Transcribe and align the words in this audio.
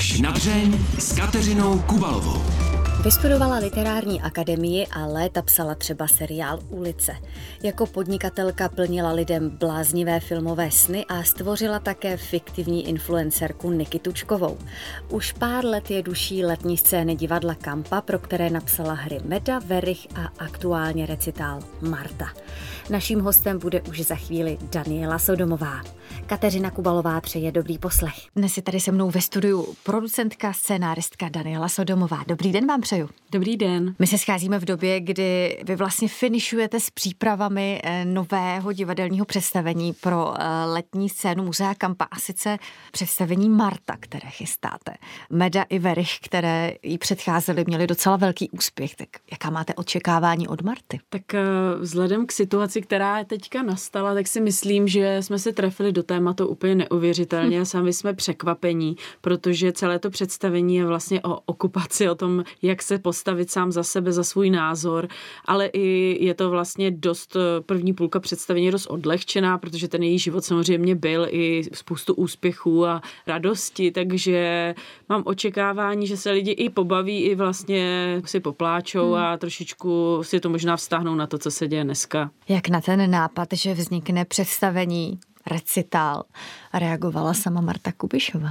Až 0.00 0.20
na 0.20 0.30
dřeň 0.30 0.78
s 0.98 1.12
Kateřinou 1.12 1.78
Kubalovou. 1.78 2.42
Vystudovala 3.04 3.58
literární 3.58 4.20
akademii 4.20 4.86
a 4.86 5.06
léta 5.06 5.42
psala 5.42 5.74
třeba 5.74 6.08
seriál 6.08 6.58
Ulice. 6.68 7.16
Jako 7.62 7.86
podnikatelka 7.86 8.68
plnila 8.68 9.12
lidem 9.12 9.50
bláznivé 9.50 10.20
filmové 10.20 10.70
sny 10.70 11.04
a 11.08 11.22
stvořila 11.22 11.78
také 11.78 12.16
fiktivní 12.16 12.88
influencerku 12.88 13.70
Niky 13.70 13.98
Tučkovou. 13.98 14.58
Už 15.08 15.32
pár 15.32 15.64
let 15.64 15.90
je 15.90 16.02
duší 16.02 16.44
letní 16.44 16.76
scény 16.76 17.16
divadla 17.16 17.54
Kampa, 17.54 18.00
pro 18.00 18.18
které 18.18 18.50
napsala 18.50 18.94
hry 18.94 19.20
Meda, 19.24 19.58
Verich 19.58 20.06
a 20.14 20.44
aktuálně 20.44 21.06
recitál 21.06 21.60
Marta. 21.80 22.28
Naším 22.90 23.20
hostem 23.20 23.58
bude 23.58 23.82
už 23.82 24.00
za 24.00 24.14
chvíli 24.14 24.58
Daniela 24.62 25.18
Sodomová. 25.18 25.82
Kateřina 26.30 26.70
Kubalová 26.70 27.20
přeje 27.20 27.52
dobrý 27.52 27.78
poslech. 27.78 28.14
Dnes 28.36 28.56
je 28.56 28.62
tady 28.62 28.80
se 28.80 28.92
mnou 28.92 29.10
ve 29.10 29.20
studiu 29.20 29.74
producentka, 29.82 30.52
scénáristka 30.52 31.28
Daniela 31.28 31.68
Sodomová. 31.68 32.24
Dobrý 32.26 32.52
den 32.52 32.66
vám 32.66 32.80
přeju. 32.80 33.08
Dobrý 33.32 33.56
den. 33.56 33.94
My 33.98 34.06
se 34.06 34.18
scházíme 34.18 34.58
v 34.58 34.64
době, 34.64 35.00
kdy 35.00 35.60
vy 35.64 35.76
vlastně 35.76 36.08
finišujete 36.08 36.80
s 36.80 36.90
přípravami 36.90 37.80
eh, 37.84 38.04
nového 38.04 38.72
divadelního 38.72 39.24
představení 39.24 39.92
pro 39.92 40.34
eh, 40.34 40.64
letní 40.64 41.08
scénu 41.08 41.44
Muzea 41.44 41.74
Kampa 41.74 42.04
a 42.04 42.18
sice 42.18 42.58
představení 42.92 43.48
Marta, 43.48 43.96
které 44.00 44.30
chystáte. 44.30 44.92
Meda 45.30 45.62
i 45.62 45.78
Verich, 45.78 46.18
které 46.22 46.72
jí 46.82 46.98
předcházely, 46.98 47.64
měly 47.66 47.86
docela 47.86 48.16
velký 48.16 48.50
úspěch. 48.50 48.96
Tak 48.96 49.08
jaká 49.30 49.50
máte 49.50 49.74
očekávání 49.74 50.48
od 50.48 50.62
Marty? 50.62 51.00
Tak 51.08 51.34
eh, 51.34 51.40
vzhledem 51.80 52.26
k 52.26 52.32
situaci, 52.32 52.82
která 52.82 53.24
teďka 53.24 53.62
nastala, 53.62 54.14
tak 54.14 54.26
si 54.26 54.40
myslím, 54.40 54.88
že 54.88 55.22
jsme 55.22 55.38
se 55.38 55.52
trefili 55.52 55.92
do 55.92 56.02
tématu 56.20 56.46
úplně 56.46 56.74
neuvěřitelně 56.74 57.58
hm. 57.58 57.62
a 57.62 57.64
sami 57.64 57.92
jsme 57.92 58.14
překvapení, 58.14 58.96
protože 59.20 59.72
celé 59.72 59.98
to 59.98 60.10
představení 60.10 60.76
je 60.76 60.84
vlastně 60.84 61.22
o 61.22 61.40
okupaci, 61.46 62.08
o 62.08 62.14
tom, 62.14 62.44
jak 62.62 62.82
se 62.82 62.98
postavit 62.98 63.50
sám 63.50 63.72
za 63.72 63.82
sebe, 63.82 64.12
za 64.12 64.24
svůj 64.24 64.50
názor, 64.50 65.08
ale 65.44 65.66
i 65.66 66.18
je 66.24 66.34
to 66.34 66.50
vlastně 66.50 66.90
dost, 66.90 67.36
první 67.66 67.92
půlka 67.92 68.20
představení 68.20 68.70
dost 68.70 68.86
odlehčená, 68.86 69.58
protože 69.58 69.88
ten 69.88 70.02
její 70.02 70.18
život 70.18 70.44
samozřejmě 70.44 70.94
byl 70.94 71.26
i 71.30 71.62
spoustu 71.72 72.14
úspěchů 72.14 72.86
a 72.86 73.02
radosti, 73.26 73.90
takže 73.90 74.74
mám 75.08 75.22
očekávání, 75.24 76.06
že 76.06 76.16
se 76.16 76.30
lidi 76.30 76.50
i 76.50 76.70
pobaví, 76.70 77.22
i 77.22 77.34
vlastně 77.34 78.16
si 78.24 78.40
popláčou 78.40 79.12
hmm. 79.12 79.22
a 79.22 79.36
trošičku 79.36 80.20
si 80.22 80.40
to 80.40 80.48
možná 80.48 80.76
vztáhnou 80.76 81.14
na 81.14 81.26
to, 81.26 81.38
co 81.38 81.50
se 81.50 81.68
děje 81.68 81.84
dneska. 81.84 82.30
Jak 82.48 82.68
na 82.68 82.80
ten 82.80 83.10
nápad, 83.10 83.48
že 83.52 83.74
vznikne 83.74 84.24
představení 84.24 85.20
recitál 85.46 86.22
reagovala 86.74 87.34
sama 87.34 87.60
Marta 87.60 87.92
Kubišová? 87.92 88.50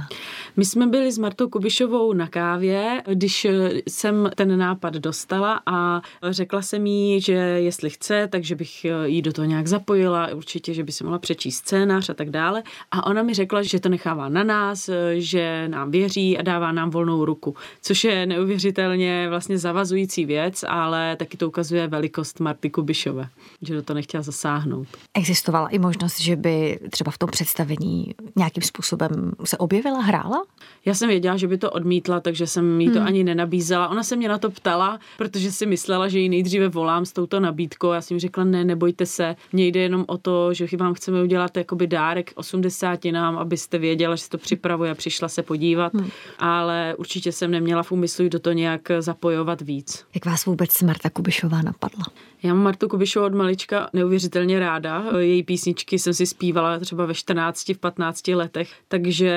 My 0.56 0.64
jsme 0.64 0.86
byli 0.86 1.12
s 1.12 1.18
Martou 1.18 1.48
Kubišovou 1.48 2.12
na 2.12 2.26
kávě, 2.26 3.02
když 3.12 3.46
jsem 3.88 4.30
ten 4.34 4.58
nápad 4.58 4.94
dostala 4.94 5.60
a 5.66 6.00
řekla 6.30 6.62
jsem 6.62 6.86
jí, 6.86 7.20
že 7.20 7.32
jestli 7.32 7.90
chce, 7.90 8.28
takže 8.32 8.54
bych 8.54 8.86
jí 9.04 9.22
do 9.22 9.32
toho 9.32 9.46
nějak 9.46 9.66
zapojila, 9.66 10.28
určitě, 10.34 10.74
že 10.74 10.84
by 10.84 10.92
si 10.92 11.04
mohla 11.04 11.18
přečíst 11.18 11.56
scénář 11.56 12.10
a 12.10 12.14
tak 12.14 12.30
dále. 12.30 12.62
A 12.90 13.06
ona 13.06 13.22
mi 13.22 13.34
řekla, 13.34 13.62
že 13.62 13.80
to 13.80 13.88
nechává 13.88 14.28
na 14.28 14.44
nás, 14.44 14.90
že 15.14 15.68
nám 15.68 15.90
věří 15.90 16.38
a 16.38 16.42
dává 16.42 16.72
nám 16.72 16.90
volnou 16.90 17.24
ruku, 17.24 17.54
což 17.82 18.04
je 18.04 18.26
neuvěřitelně 18.26 19.26
vlastně 19.28 19.58
zavazující 19.58 20.24
věc, 20.24 20.64
ale 20.68 21.16
taky 21.16 21.36
to 21.36 21.48
ukazuje 21.48 21.86
velikost 21.86 22.40
Marty 22.40 22.70
Kubišové, 22.70 23.28
že 23.62 23.74
do 23.74 23.82
toho 23.82 23.94
nechtěla 23.94 24.22
zasáhnout. 24.22 24.88
Existovala 25.14 25.68
i 25.68 25.78
možnost, 25.78 26.20
že 26.20 26.36
by 26.36 26.79
třeba 26.90 27.10
v 27.10 27.18
tom 27.18 27.30
představení 27.30 28.14
nějakým 28.36 28.62
způsobem 28.62 29.32
se 29.44 29.58
objevila, 29.58 30.00
hrála? 30.00 30.44
Já 30.84 30.94
jsem 30.94 31.08
věděla, 31.08 31.36
že 31.36 31.48
by 31.48 31.58
to 31.58 31.70
odmítla, 31.70 32.20
takže 32.20 32.46
jsem 32.46 32.80
jí 32.80 32.90
to 32.90 32.98
hmm. 32.98 33.06
ani 33.06 33.24
nenabízela. 33.24 33.88
Ona 33.88 34.02
se 34.02 34.16
mě 34.16 34.28
na 34.28 34.38
to 34.38 34.50
ptala, 34.50 35.00
protože 35.18 35.52
si 35.52 35.66
myslela, 35.66 36.08
že 36.08 36.18
ji 36.18 36.28
nejdříve 36.28 36.68
volám 36.68 37.04
s 37.04 37.12
touto 37.12 37.40
nabídkou. 37.40 37.92
Já 37.92 38.00
jsem 38.00 38.14
jí 38.14 38.20
řekla, 38.20 38.44
ne, 38.44 38.64
nebojte 38.64 39.06
se, 39.06 39.36
mně 39.52 39.66
jde 39.66 39.80
jenom 39.80 40.04
o 40.08 40.18
to, 40.18 40.54
že 40.54 40.66
vám 40.76 40.94
chceme 40.94 41.22
udělat 41.22 41.56
jakoby 41.56 41.86
dárek 41.86 42.32
80 42.34 43.04
nám, 43.04 43.38
abyste 43.38 43.78
věděla, 43.78 44.16
že 44.16 44.22
se 44.22 44.30
to 44.30 44.38
připravuje 44.38 44.90
a 44.90 44.94
přišla 44.94 45.28
se 45.28 45.42
podívat, 45.42 45.94
hmm. 45.94 46.10
ale 46.38 46.94
určitě 46.98 47.32
jsem 47.32 47.50
neměla 47.50 47.82
v 47.82 47.92
úmyslu 47.92 48.28
do 48.28 48.38
toho 48.38 48.54
nějak 48.54 48.88
zapojovat 48.98 49.60
víc. 49.60 50.04
Jak 50.14 50.26
vás 50.26 50.44
vůbec 50.44 50.82
Marta 50.82 51.10
Kubišová 51.10 51.62
napadla? 51.62 52.04
Já 52.42 52.54
mám 52.54 52.62
Martu 52.64 52.88
Kubišovou 52.88 53.26
od 53.26 53.34
malička 53.34 53.90
neuvěřitelně 53.92 54.58
ráda. 54.58 55.04
Její 55.18 55.42
písničky 55.42 55.98
jsem 55.98 56.14
si 56.14 56.26
zpívala 56.26 56.69
třeba 56.78 57.06
ve 57.06 57.14
14, 57.14 57.68
v 57.68 57.78
15 57.78 58.28
letech, 58.28 58.70
takže 58.88 59.32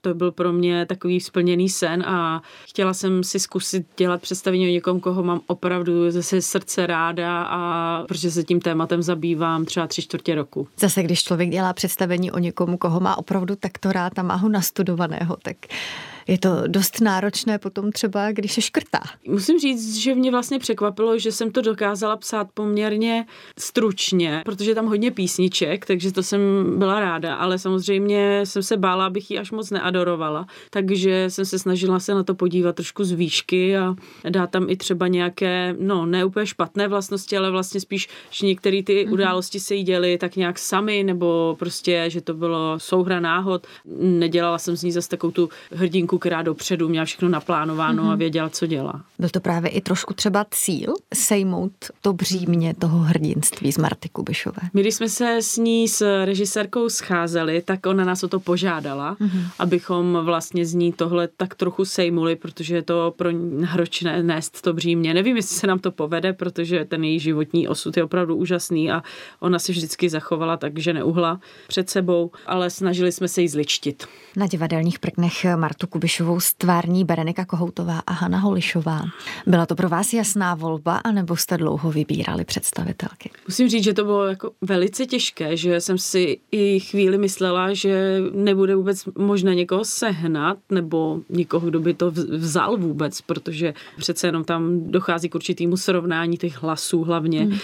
to 0.00 0.14
byl 0.14 0.32
pro 0.32 0.52
mě 0.52 0.86
takový 0.86 1.20
splněný 1.20 1.68
sen 1.68 2.02
a 2.02 2.42
chtěla 2.68 2.94
jsem 2.94 3.24
si 3.24 3.40
zkusit 3.40 3.86
dělat 3.96 4.22
představení 4.22 4.66
o 4.66 4.70
někom, 4.70 5.00
koho 5.00 5.22
mám 5.22 5.40
opravdu 5.46 6.10
ze 6.10 6.42
srdce 6.42 6.86
ráda 6.86 7.42
a 7.42 8.02
protože 8.08 8.30
se 8.30 8.44
tím 8.44 8.60
tématem 8.60 9.02
zabývám 9.02 9.64
třeba 9.64 9.86
tři 9.86 10.02
čtvrtě 10.02 10.34
roku. 10.34 10.68
Zase, 10.78 11.02
když 11.02 11.22
člověk 11.22 11.50
dělá 11.50 11.72
představení 11.72 12.32
o 12.32 12.38
někom, 12.38 12.78
koho 12.78 13.00
má 13.00 13.18
opravdu 13.18 13.56
takto 13.56 13.92
rád 13.92 14.18
a 14.18 14.22
má 14.22 14.34
ho 14.34 14.48
nastudovaného, 14.48 15.36
tak 15.42 15.56
je 16.28 16.38
to 16.38 16.62
dost 16.66 17.00
náročné 17.00 17.58
potom 17.58 17.92
třeba, 17.92 18.32
když 18.32 18.52
se 18.52 18.60
škrtá. 18.60 19.00
Musím 19.28 19.58
říct, 19.58 19.96
že 19.96 20.14
mě 20.14 20.30
vlastně 20.30 20.58
překvapilo, 20.58 21.18
že 21.18 21.32
jsem 21.32 21.50
to 21.50 21.62
dokázala 21.62 22.16
psát 22.16 22.48
poměrně 22.54 23.26
stručně, 23.58 24.42
protože 24.44 24.74
tam 24.74 24.86
hodně 24.86 25.10
písniček, 25.10 25.86
takže 25.86 26.12
to 26.12 26.22
jsem 26.22 26.40
byla 26.78 27.00
ráda, 27.00 27.34
ale 27.34 27.58
samozřejmě 27.58 28.40
jsem 28.44 28.62
se 28.62 28.76
bála, 28.76 29.06
abych 29.06 29.30
ji 29.30 29.38
až 29.38 29.50
moc 29.50 29.70
neadorovala, 29.70 30.46
takže 30.70 31.30
jsem 31.30 31.44
se 31.44 31.58
snažila 31.58 32.00
se 32.00 32.14
na 32.14 32.22
to 32.22 32.34
podívat 32.34 32.76
trošku 32.76 33.04
z 33.04 33.12
výšky 33.12 33.76
a 33.76 33.96
dát 34.28 34.50
tam 34.50 34.70
i 34.70 34.76
třeba 34.76 35.08
nějaké, 35.08 35.74
no 35.80 36.06
ne 36.06 36.24
úplně 36.24 36.46
špatné 36.46 36.88
vlastnosti, 36.88 37.36
ale 37.36 37.50
vlastně 37.50 37.80
spíš, 37.80 38.08
že 38.30 38.46
některé 38.46 38.82
ty 38.82 39.04
mm-hmm. 39.04 39.12
události 39.12 39.60
se 39.60 39.74
jí 39.74 39.82
děly 39.82 40.18
tak 40.18 40.36
nějak 40.36 40.58
sami, 40.58 41.04
nebo 41.04 41.56
prostě, 41.58 42.04
že 42.08 42.20
to 42.20 42.34
bylo 42.34 42.78
souhra 42.78 43.20
náhod. 43.20 43.66
Nedělala 44.00 44.58
jsem 44.58 44.76
z 44.76 44.82
ní 44.82 44.92
zase 44.92 45.08
takovou 45.08 45.30
tu 45.30 45.48
hrdinku 45.72 46.15
chvilku, 46.16 46.18
která 46.18 46.42
dopředu 46.42 46.88
měla 46.88 47.04
všechno 47.04 47.28
naplánováno 47.28 48.02
mm-hmm. 48.02 48.06
a 48.06 48.10
mhm. 48.10 48.18
věděla, 48.18 48.48
co 48.48 48.66
dělá. 48.66 49.04
Byl 49.18 49.28
to 49.28 49.40
právě 49.40 49.70
i 49.70 49.80
trošku 49.80 50.14
třeba 50.14 50.44
cíl 50.50 50.94
sejmout 51.14 51.72
to 52.00 52.12
břímě 52.12 52.74
toho 52.74 52.98
hrdinství 52.98 53.72
z 53.72 53.78
Marty 53.78 54.08
Kubišové? 54.08 54.58
My, 54.74 54.80
když 54.80 54.94
jsme 54.94 55.08
se 55.08 55.36
s 55.40 55.56
ní 55.56 55.88
s 55.88 56.24
režisérkou 56.24 56.88
scházeli, 56.88 57.62
tak 57.62 57.86
ona 57.86 58.04
nás 58.04 58.22
o 58.22 58.28
to 58.28 58.40
požádala, 58.40 59.14
mm-hmm. 59.14 59.48
abychom 59.58 60.18
vlastně 60.22 60.66
z 60.66 60.74
ní 60.74 60.92
tohle 60.92 61.28
tak 61.36 61.54
trochu 61.54 61.84
sejmuli, 61.84 62.36
protože 62.36 62.74
je 62.74 62.82
to 62.82 63.14
pro 63.16 63.30
náročné 63.32 64.22
nést 64.22 64.62
to 64.62 64.72
břímě. 64.72 65.14
Nevím, 65.14 65.36
jestli 65.36 65.56
se 65.56 65.66
nám 65.66 65.78
to 65.78 65.90
povede, 65.90 66.32
protože 66.32 66.84
ten 66.84 67.04
její 67.04 67.20
životní 67.20 67.68
osud 67.68 67.96
je 67.96 68.04
opravdu 68.04 68.36
úžasný 68.36 68.90
a 68.90 69.02
ona 69.40 69.58
si 69.58 69.72
vždycky 69.72 70.08
zachovala 70.08 70.56
tak, 70.56 70.78
že 70.78 70.92
neuhla 70.92 71.40
před 71.68 71.90
sebou, 71.90 72.30
ale 72.46 72.70
snažili 72.70 73.12
jsme 73.12 73.28
se 73.28 73.42
jí 73.42 73.48
zličtit. 73.48 74.06
Na 74.36 74.46
divadelních 74.46 74.98
prknech 74.98 75.46
Martu 75.56 75.86
Kubišovou 75.86 76.05
Kubišovou 76.06 76.40
stvární 76.40 77.04
Berenika 77.04 77.44
Kohoutová 77.44 77.98
a 78.06 78.12
Hana 78.12 78.38
Holišová. 78.38 79.02
Byla 79.46 79.66
to 79.66 79.74
pro 79.74 79.88
vás 79.88 80.12
jasná 80.12 80.54
volba, 80.54 80.96
anebo 80.96 81.36
jste 81.36 81.56
dlouho 81.56 81.92
vybírali 81.92 82.44
představitelky? 82.44 83.30
Musím 83.48 83.68
říct, 83.68 83.84
že 83.84 83.94
to 83.94 84.04
bylo 84.04 84.24
jako 84.24 84.50
velice 84.60 85.06
těžké, 85.06 85.56
že 85.56 85.80
jsem 85.80 85.98
si 85.98 86.38
i 86.52 86.80
chvíli 86.80 87.18
myslela, 87.18 87.74
že 87.74 88.20
nebude 88.32 88.76
vůbec 88.76 89.04
možné 89.18 89.54
někoho 89.54 89.84
sehnat, 89.84 90.58
nebo 90.70 91.20
někoho, 91.30 91.68
kdo 91.68 91.80
by 91.80 91.94
to 91.94 92.10
vzal 92.10 92.76
vůbec, 92.76 93.20
protože 93.20 93.74
přece 93.98 94.26
jenom 94.26 94.44
tam 94.44 94.90
dochází 94.90 95.28
k 95.28 95.34
určitému 95.34 95.76
srovnání 95.76 96.36
těch 96.36 96.62
hlasů 96.62 97.02
hlavně. 97.02 97.40
Hmm. 97.44 97.58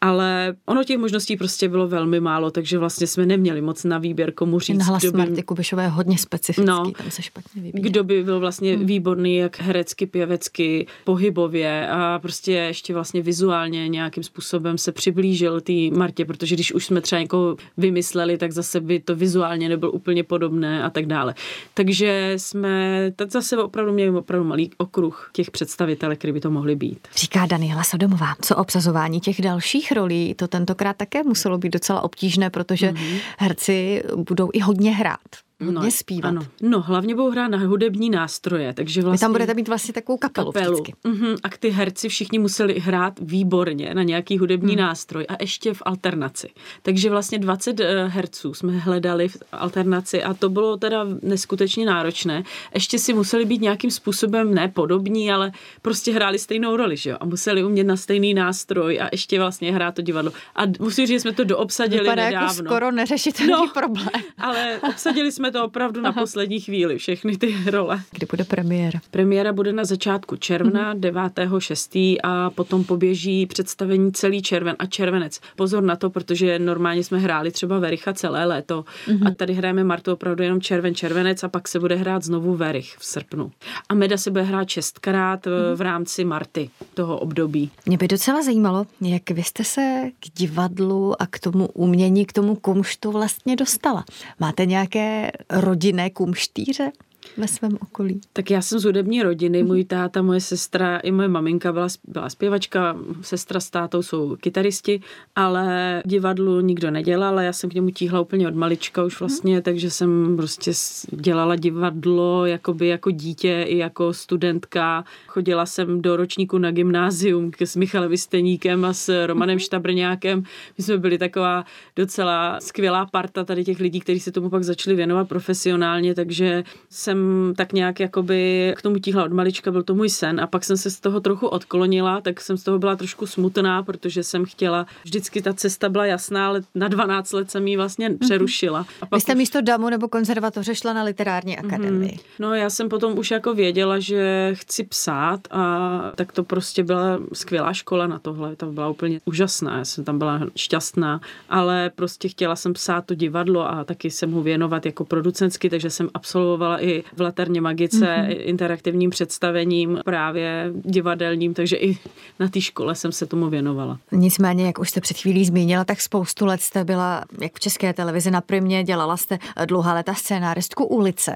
Ale 0.00 0.54
ono 0.66 0.84
těch 0.84 0.98
možností 0.98 1.36
prostě 1.36 1.68
bylo 1.68 1.88
velmi 1.88 2.20
málo, 2.20 2.50
takže 2.50 2.78
vlastně 2.78 3.06
jsme 3.06 3.26
neměli 3.26 3.60
moc 3.60 3.84
na 3.84 3.98
výběr, 3.98 4.32
komu 4.32 4.60
říct. 4.60 4.78
Ten 4.78 4.86
hlas 4.86 5.04
by... 5.04 5.18
Marty 5.18 5.42
Kubišové 5.42 5.82
je 5.82 5.88
hodně 5.88 6.18
specifický, 6.18 6.66
no, 6.66 6.90
tam 6.90 7.10
se 7.10 7.22
špatně 7.22 7.62
vybírá 7.62 7.85
kdo 7.88 8.04
by 8.04 8.24
byl 8.24 8.40
vlastně 8.40 8.76
hmm. 8.76 8.86
výborný, 8.86 9.36
jak 9.36 9.60
herecky, 9.60 10.06
pěvecky, 10.06 10.86
pohybově 11.04 11.88
a 11.88 12.18
prostě 12.18 12.52
ještě 12.52 12.94
vlastně 12.94 13.22
vizuálně 13.22 13.88
nějakým 13.88 14.22
způsobem 14.22 14.78
se 14.78 14.92
přiblížil 14.92 15.60
té 15.60 15.72
Martě, 15.92 16.24
protože 16.24 16.54
když 16.54 16.72
už 16.72 16.86
jsme 16.86 17.00
třeba 17.00 17.20
někoho 17.20 17.56
vymysleli, 17.76 18.38
tak 18.38 18.52
zase 18.52 18.80
by 18.80 19.00
to 19.00 19.16
vizuálně 19.16 19.68
nebyl 19.68 19.90
úplně 19.94 20.22
podobné 20.22 20.82
a 20.82 20.90
tak 20.90 21.06
dále. 21.06 21.34
Takže 21.74 22.32
jsme 22.36 23.12
tak 23.16 23.30
zase 23.30 23.56
opravdu 23.56 23.92
měli 23.92 24.10
opravdu 24.10 24.48
malý 24.48 24.70
okruh 24.78 25.30
těch 25.32 25.50
představitelů, 25.50 26.16
který 26.16 26.32
by 26.32 26.40
to 26.40 26.50
mohly 26.50 26.76
být. 26.76 27.08
Říká 27.16 27.46
Daniela 27.46 27.82
Sodomová. 27.82 28.34
Co 28.42 28.56
obsazování 28.56 29.20
těch 29.20 29.42
dalších 29.42 29.92
rolí, 29.92 30.34
to 30.34 30.48
tentokrát 30.48 30.96
také 30.96 31.22
muselo 31.22 31.58
být 31.58 31.72
docela 31.72 32.00
obtížné, 32.00 32.50
protože 32.50 32.90
mm-hmm. 32.90 33.18
herci 33.38 34.02
budou 34.16 34.50
i 34.52 34.60
hodně 34.60 34.90
hrát. 34.90 35.45
Hodně 35.64 35.80
no, 35.80 35.90
zpívat. 35.90 36.28
Ano. 36.28 36.46
No, 36.62 36.80
hlavně 36.80 37.14
budou 37.14 37.30
hrát 37.30 37.48
na 37.48 37.58
hudební 37.58 38.10
nástroje, 38.10 38.74
takže 38.74 39.02
vlastně... 39.02 39.16
Vy 39.16 39.20
tam 39.20 39.32
budete 39.32 39.54
mít 39.54 39.68
vlastně 39.68 39.94
takovou 39.94 40.18
kapelu, 40.18 40.52
kapelu. 40.52 40.78
Uh-huh. 40.78 41.36
A 41.42 41.48
ty 41.48 41.70
herci 41.70 42.08
všichni 42.08 42.38
museli 42.38 42.80
hrát 42.80 43.14
výborně 43.20 43.94
na 43.94 44.02
nějaký 44.02 44.38
hudební 44.38 44.72
hmm. 44.72 44.80
nástroj 44.80 45.26
a 45.28 45.36
ještě 45.40 45.74
v 45.74 45.82
alternaci. 45.84 46.48
Takže 46.82 47.10
vlastně 47.10 47.38
20 47.38 47.80
eh, 47.80 48.08
herců 48.08 48.54
jsme 48.54 48.78
hledali 48.78 49.28
v 49.28 49.36
alternaci 49.52 50.22
a 50.22 50.34
to 50.34 50.48
bylo 50.48 50.76
teda 50.76 51.06
neskutečně 51.22 51.86
náročné. 51.86 52.42
Ještě 52.74 52.98
si 52.98 53.14
museli 53.14 53.44
být 53.44 53.60
nějakým 53.60 53.90
způsobem 53.90 54.54
ne 54.54 54.68
podobní, 54.68 55.32
ale 55.32 55.52
prostě 55.82 56.12
hráli 56.12 56.38
stejnou 56.38 56.76
roli, 56.76 56.96
že 56.96 57.10
jo? 57.10 57.16
A 57.20 57.24
museli 57.24 57.64
umět 57.64 57.84
na 57.84 57.96
stejný 57.96 58.34
nástroj 58.34 59.00
a 59.00 59.08
ještě 59.12 59.38
vlastně 59.38 59.72
hrát 59.72 59.94
to 59.94 60.02
divadlo. 60.02 60.32
A 60.54 60.62
musím 60.80 61.06
říct, 61.06 61.16
že 61.16 61.20
jsme 61.20 61.32
to 61.32 61.44
doobsadili 61.44 62.02
Vypadá 62.02 62.22
jako 62.22 62.34
nedávno. 62.34 62.62
Jako 62.62 62.68
skoro 62.68 62.92
neřešitelný 62.92 63.52
no, 63.52 63.68
problém. 63.74 64.08
ale 64.38 64.80
obsadili 64.88 65.32
jsme 65.32 65.45
to 65.52 65.64
opravdu 65.64 66.00
na 66.00 66.12
poslední 66.12 66.60
chvíli, 66.60 66.98
všechny 66.98 67.36
ty 67.36 67.56
role. 67.70 68.00
Kdy 68.10 68.26
bude 68.30 68.44
premiéra? 68.44 69.00
Premiéra 69.10 69.52
bude 69.52 69.72
na 69.72 69.84
začátku 69.84 70.36
června, 70.36 70.94
mm-hmm. 70.94 71.12
9.6. 71.12 72.16
a 72.22 72.50
potom 72.50 72.84
poběží 72.84 73.46
představení 73.46 74.12
celý 74.12 74.42
červen 74.42 74.76
a 74.78 74.86
červenec. 74.86 75.40
Pozor 75.56 75.82
na 75.82 75.96
to, 75.96 76.10
protože 76.10 76.58
normálně 76.58 77.04
jsme 77.04 77.18
hráli 77.18 77.50
třeba 77.50 77.78
Vericha 77.78 78.12
celé 78.12 78.44
léto 78.44 78.84
mm-hmm. 79.06 79.28
a 79.28 79.34
tady 79.34 79.54
hrajeme 79.54 79.84
Martu 79.84 80.12
opravdu 80.12 80.42
jenom 80.42 80.60
červen, 80.60 80.94
červenec 80.94 81.44
a 81.44 81.48
pak 81.48 81.68
se 81.68 81.80
bude 81.80 81.94
hrát 81.94 82.22
znovu 82.22 82.56
Verich 82.56 82.96
v 82.98 83.04
srpnu. 83.04 83.52
A 83.88 83.94
Meda 83.94 84.16
se 84.16 84.30
bude 84.30 84.42
hrát 84.42 84.68
šestkrát 84.68 85.46
mm-hmm. 85.46 85.74
v 85.74 85.80
rámci 85.80 86.24
Marty 86.24 86.70
toho 86.94 87.18
období. 87.18 87.70
Mě 87.86 87.96
by 87.96 88.08
docela 88.08 88.42
zajímalo, 88.42 88.86
jak 89.00 89.30
vy 89.30 89.42
jste 89.42 89.64
se 89.64 90.10
k 90.20 90.38
divadlu 90.38 91.22
a 91.22 91.26
k 91.26 91.38
tomu 91.38 91.66
umění, 91.66 92.26
k 92.26 92.32
tomu 92.32 92.56
kumštu 92.56 93.10
vlastně 93.10 93.56
dostala. 93.56 94.04
Máte 94.40 94.66
nějaké 94.66 95.30
rodinné 95.50 96.10
kumštíře? 96.10 96.92
Ve 97.36 97.48
svém 97.48 97.78
okolí? 97.80 98.20
Tak 98.32 98.50
já 98.50 98.62
jsem 98.62 98.78
z 98.78 98.84
hudební 98.84 99.22
rodiny, 99.22 99.62
můj 99.62 99.84
táta, 99.84 100.22
moje 100.22 100.40
sestra 100.40 100.98
i 100.98 101.10
moje 101.10 101.28
maminka 101.28 101.72
byla, 101.72 101.88
byla 102.08 102.30
zpěvačka, 102.30 102.96
sestra 103.20 103.60
s 103.60 103.70
tátou 103.70 104.02
jsou 104.02 104.36
kytaristi, 104.36 105.00
ale 105.36 106.02
divadlu 106.06 106.60
nikdo 106.60 106.90
nedělal, 106.90 107.40
já 107.40 107.52
jsem 107.52 107.70
k 107.70 107.74
němu 107.74 107.90
tíhla 107.90 108.20
úplně 108.20 108.48
od 108.48 108.54
malička 108.54 109.04
už 109.04 109.20
vlastně, 109.20 109.54
hmm. 109.54 109.62
takže 109.62 109.90
jsem 109.90 110.36
prostě 110.36 110.72
dělala 111.10 111.56
divadlo 111.56 112.46
jakoby 112.46 112.86
jako 112.86 113.10
dítě 113.10 113.64
i 113.68 113.78
jako 113.78 114.12
studentka. 114.12 115.04
Chodila 115.26 115.66
jsem 115.66 116.02
do 116.02 116.16
ročníku 116.16 116.58
na 116.58 116.70
gymnázium 116.70 117.50
s 117.60 117.76
Michalem 117.76 118.10
Vysteníkem 118.10 118.84
a 118.84 118.92
s 118.92 119.26
Romanem 119.26 119.54
hmm. 119.54 119.60
Štabrňákem. 119.60 120.42
My 120.78 120.84
jsme 120.84 120.98
byli 120.98 121.18
taková 121.18 121.64
docela 121.96 122.60
skvělá 122.60 123.06
parta 123.06 123.44
tady 123.44 123.64
těch 123.64 123.80
lidí, 123.80 124.00
kteří 124.00 124.20
se 124.20 124.32
tomu 124.32 124.50
pak 124.50 124.64
začali 124.64 124.96
věnovat 124.96 125.28
profesionálně, 125.28 126.14
takže 126.14 126.64
jsem 126.90 127.15
jsem 127.16 127.54
tak 127.54 127.72
nějak 127.72 128.00
jakoby 128.00 128.74
k 128.76 128.82
tomu 128.82 128.98
tíhla 128.98 129.24
od 129.24 129.32
malička, 129.32 129.70
byl 129.70 129.82
to 129.82 129.94
můj 129.94 130.10
sen 130.10 130.40
a 130.40 130.46
pak 130.46 130.64
jsem 130.64 130.76
se 130.76 130.90
z 130.90 131.00
toho 131.00 131.20
trochu 131.20 131.46
odklonila, 131.46 132.20
tak 132.20 132.40
jsem 132.40 132.56
z 132.56 132.62
toho 132.62 132.78
byla 132.78 132.96
trošku 132.96 133.26
smutná, 133.26 133.82
protože 133.82 134.22
jsem 134.22 134.44
chtěla, 134.44 134.86
vždycky 135.04 135.42
ta 135.42 135.52
cesta 135.52 135.88
byla 135.88 136.06
jasná, 136.06 136.46
ale 136.46 136.62
na 136.74 136.88
12 136.88 137.32
let 137.32 137.50
jsem 137.50 137.66
ji 137.66 137.76
vlastně 137.76 138.08
mhm. 138.08 138.18
přerušila. 138.18 138.86
A 139.00 139.06
pak 139.06 139.16
Vy 139.16 139.20
jste 139.20 139.32
už... 139.32 139.38
místo 139.38 139.60
DAMu 139.60 139.90
nebo 139.90 140.08
konzervatoře 140.08 140.74
šla 140.74 140.92
na 140.92 141.02
literární 141.02 141.56
mhm. 141.56 141.66
akademii. 141.66 142.10
Mm-hmm. 142.10 142.20
No 142.38 142.54
já 142.54 142.70
jsem 142.70 142.88
potom 142.88 143.18
už 143.18 143.30
jako 143.30 143.54
věděla, 143.54 143.98
že 143.98 144.50
chci 144.54 144.84
psát 144.84 145.40
a 145.50 146.12
tak 146.14 146.32
to 146.32 146.44
prostě 146.44 146.84
byla 146.84 147.18
skvělá 147.32 147.72
škola 147.72 148.06
na 148.06 148.18
tohle, 148.18 148.56
ta 148.56 148.66
byla 148.66 148.88
úplně 148.88 149.20
úžasná, 149.24 149.78
já 149.78 149.84
jsem 149.84 150.04
tam 150.04 150.18
byla 150.18 150.40
šťastná, 150.56 151.20
ale 151.48 151.90
prostě 151.94 152.28
chtěla 152.28 152.56
jsem 152.56 152.72
psát 152.72 153.06
to 153.06 153.14
divadlo 153.14 153.70
a 153.70 153.84
taky 153.84 154.10
jsem 154.10 154.30
mu 154.30 154.42
věnovat 154.42 154.86
jako 154.86 155.04
producentsky, 155.04 155.70
takže 155.70 155.90
jsem 155.90 156.08
absolvovala 156.14 156.84
i 156.84 157.04
v 157.16 157.20
Laterně 157.20 157.60
Magice 157.60 158.06
mm-hmm. 158.06 158.36
interaktivním 158.38 159.10
představením, 159.10 160.00
právě 160.04 160.72
divadelním, 160.84 161.54
takže 161.54 161.76
i 161.76 161.98
na 162.38 162.48
té 162.48 162.60
škole 162.60 162.94
jsem 162.94 163.12
se 163.12 163.26
tomu 163.26 163.50
věnovala. 163.50 163.98
Nicméně, 164.12 164.66
jak 164.66 164.78
už 164.78 164.90
jste 164.90 165.00
před 165.00 165.16
chvílí 165.16 165.44
zmínila, 165.44 165.84
tak 165.84 166.00
spoustu 166.00 166.46
let 166.46 166.60
jste 166.60 166.84
byla, 166.84 167.24
jak 167.40 167.52
v 167.54 167.60
České 167.60 167.92
televizi 167.92 168.30
na 168.30 168.40
Primě, 168.40 168.84
dělala 168.84 169.16
jste 169.16 169.38
dlouhá 169.66 169.94
leta 169.94 170.14
scénáristku 170.14 170.84
ulice. 170.84 171.34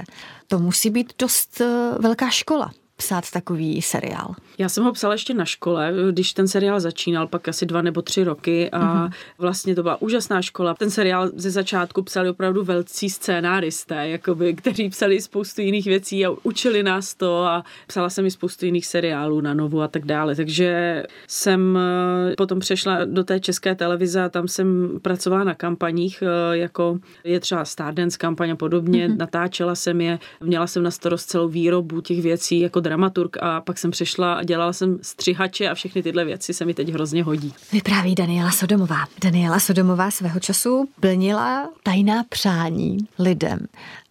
To 0.48 0.58
musí 0.58 0.90
být 0.90 1.12
dost 1.18 1.60
eh, 1.60 1.98
velká 1.98 2.30
škola 2.30 2.70
psát 3.00 3.30
takový 3.30 3.82
seriál? 3.82 4.34
Já 4.58 4.68
jsem 4.68 4.84
ho 4.84 4.92
psala 4.92 5.14
ještě 5.14 5.34
na 5.34 5.44
škole, 5.44 5.92
když 6.10 6.32
ten 6.32 6.48
seriál 6.48 6.80
začínal, 6.80 7.26
pak 7.26 7.48
asi 7.48 7.66
dva 7.66 7.82
nebo 7.82 8.02
tři 8.02 8.24
roky 8.24 8.70
a 8.70 8.80
mm-hmm. 8.80 9.12
vlastně 9.38 9.74
to 9.74 9.82
byla 9.82 10.02
úžasná 10.02 10.42
škola. 10.42 10.74
Ten 10.74 10.90
seriál 10.90 11.30
ze 11.34 11.50
začátku 11.50 12.02
psali 12.02 12.28
opravdu 12.30 12.64
velcí 12.64 13.10
scénáristé, 13.10 14.08
jakoby, 14.08 14.54
kteří 14.54 14.88
psali 14.88 15.20
spoustu 15.20 15.60
jiných 15.60 15.86
věcí 15.86 16.26
a 16.26 16.30
učili 16.42 16.82
nás 16.82 17.14
to 17.14 17.44
a 17.44 17.64
psala 17.86 18.10
jsem 18.10 18.26
i 18.26 18.30
spoustu 18.30 18.64
jiných 18.66 18.86
seriálů 18.86 19.40
na 19.40 19.54
novu 19.54 19.82
a 19.82 19.88
tak 19.88 20.04
dále. 20.04 20.34
Takže 20.34 21.02
jsem 21.26 21.78
eh, 21.78 22.34
potom 22.36 22.60
přešla 22.60 23.04
do 23.04 23.24
té 23.24 23.40
české 23.40 23.74
televize 23.74 24.22
a 24.22 24.28
tam 24.28 24.48
jsem 24.48 24.98
pracovala 25.02 25.44
na 25.44 25.54
kampaních, 25.54 26.22
eh, 26.22 26.56
jako 26.56 26.98
je 27.24 27.40
třeba 27.40 27.64
Stardance 27.64 28.18
kampaň 28.18 28.50
a 28.50 28.56
podobně. 28.56 29.08
Mm-hmm. 29.08 29.16
Natáčela 29.16 29.74
jsem 29.74 30.00
je, 30.00 30.18
měla 30.40 30.66
jsem 30.66 30.82
na 30.82 30.90
starost 30.90 31.30
celou 31.30 31.48
výrobu 31.48 32.00
těch 32.00 32.22
věcí, 32.22 32.60
jako 32.60 32.80
dramaturg 32.90 33.36
a 33.40 33.60
pak 33.60 33.78
jsem 33.78 33.90
přešla 33.90 34.34
a 34.34 34.42
dělala 34.42 34.72
jsem 34.72 34.98
střihače 35.02 35.68
a 35.68 35.74
všechny 35.74 36.02
tyhle 36.02 36.24
věci 36.24 36.54
se 36.54 36.64
mi 36.64 36.74
teď 36.74 36.88
hrozně 36.88 37.22
hodí. 37.24 37.54
Vypráví 37.72 38.14
Daniela 38.14 38.50
Sodomová. 38.50 39.04
Daniela 39.22 39.60
Sodomová 39.60 40.10
svého 40.10 40.40
času 40.40 40.88
plnila 41.00 41.68
tajná 41.82 42.24
přání 42.28 42.98
lidem. 43.18 43.58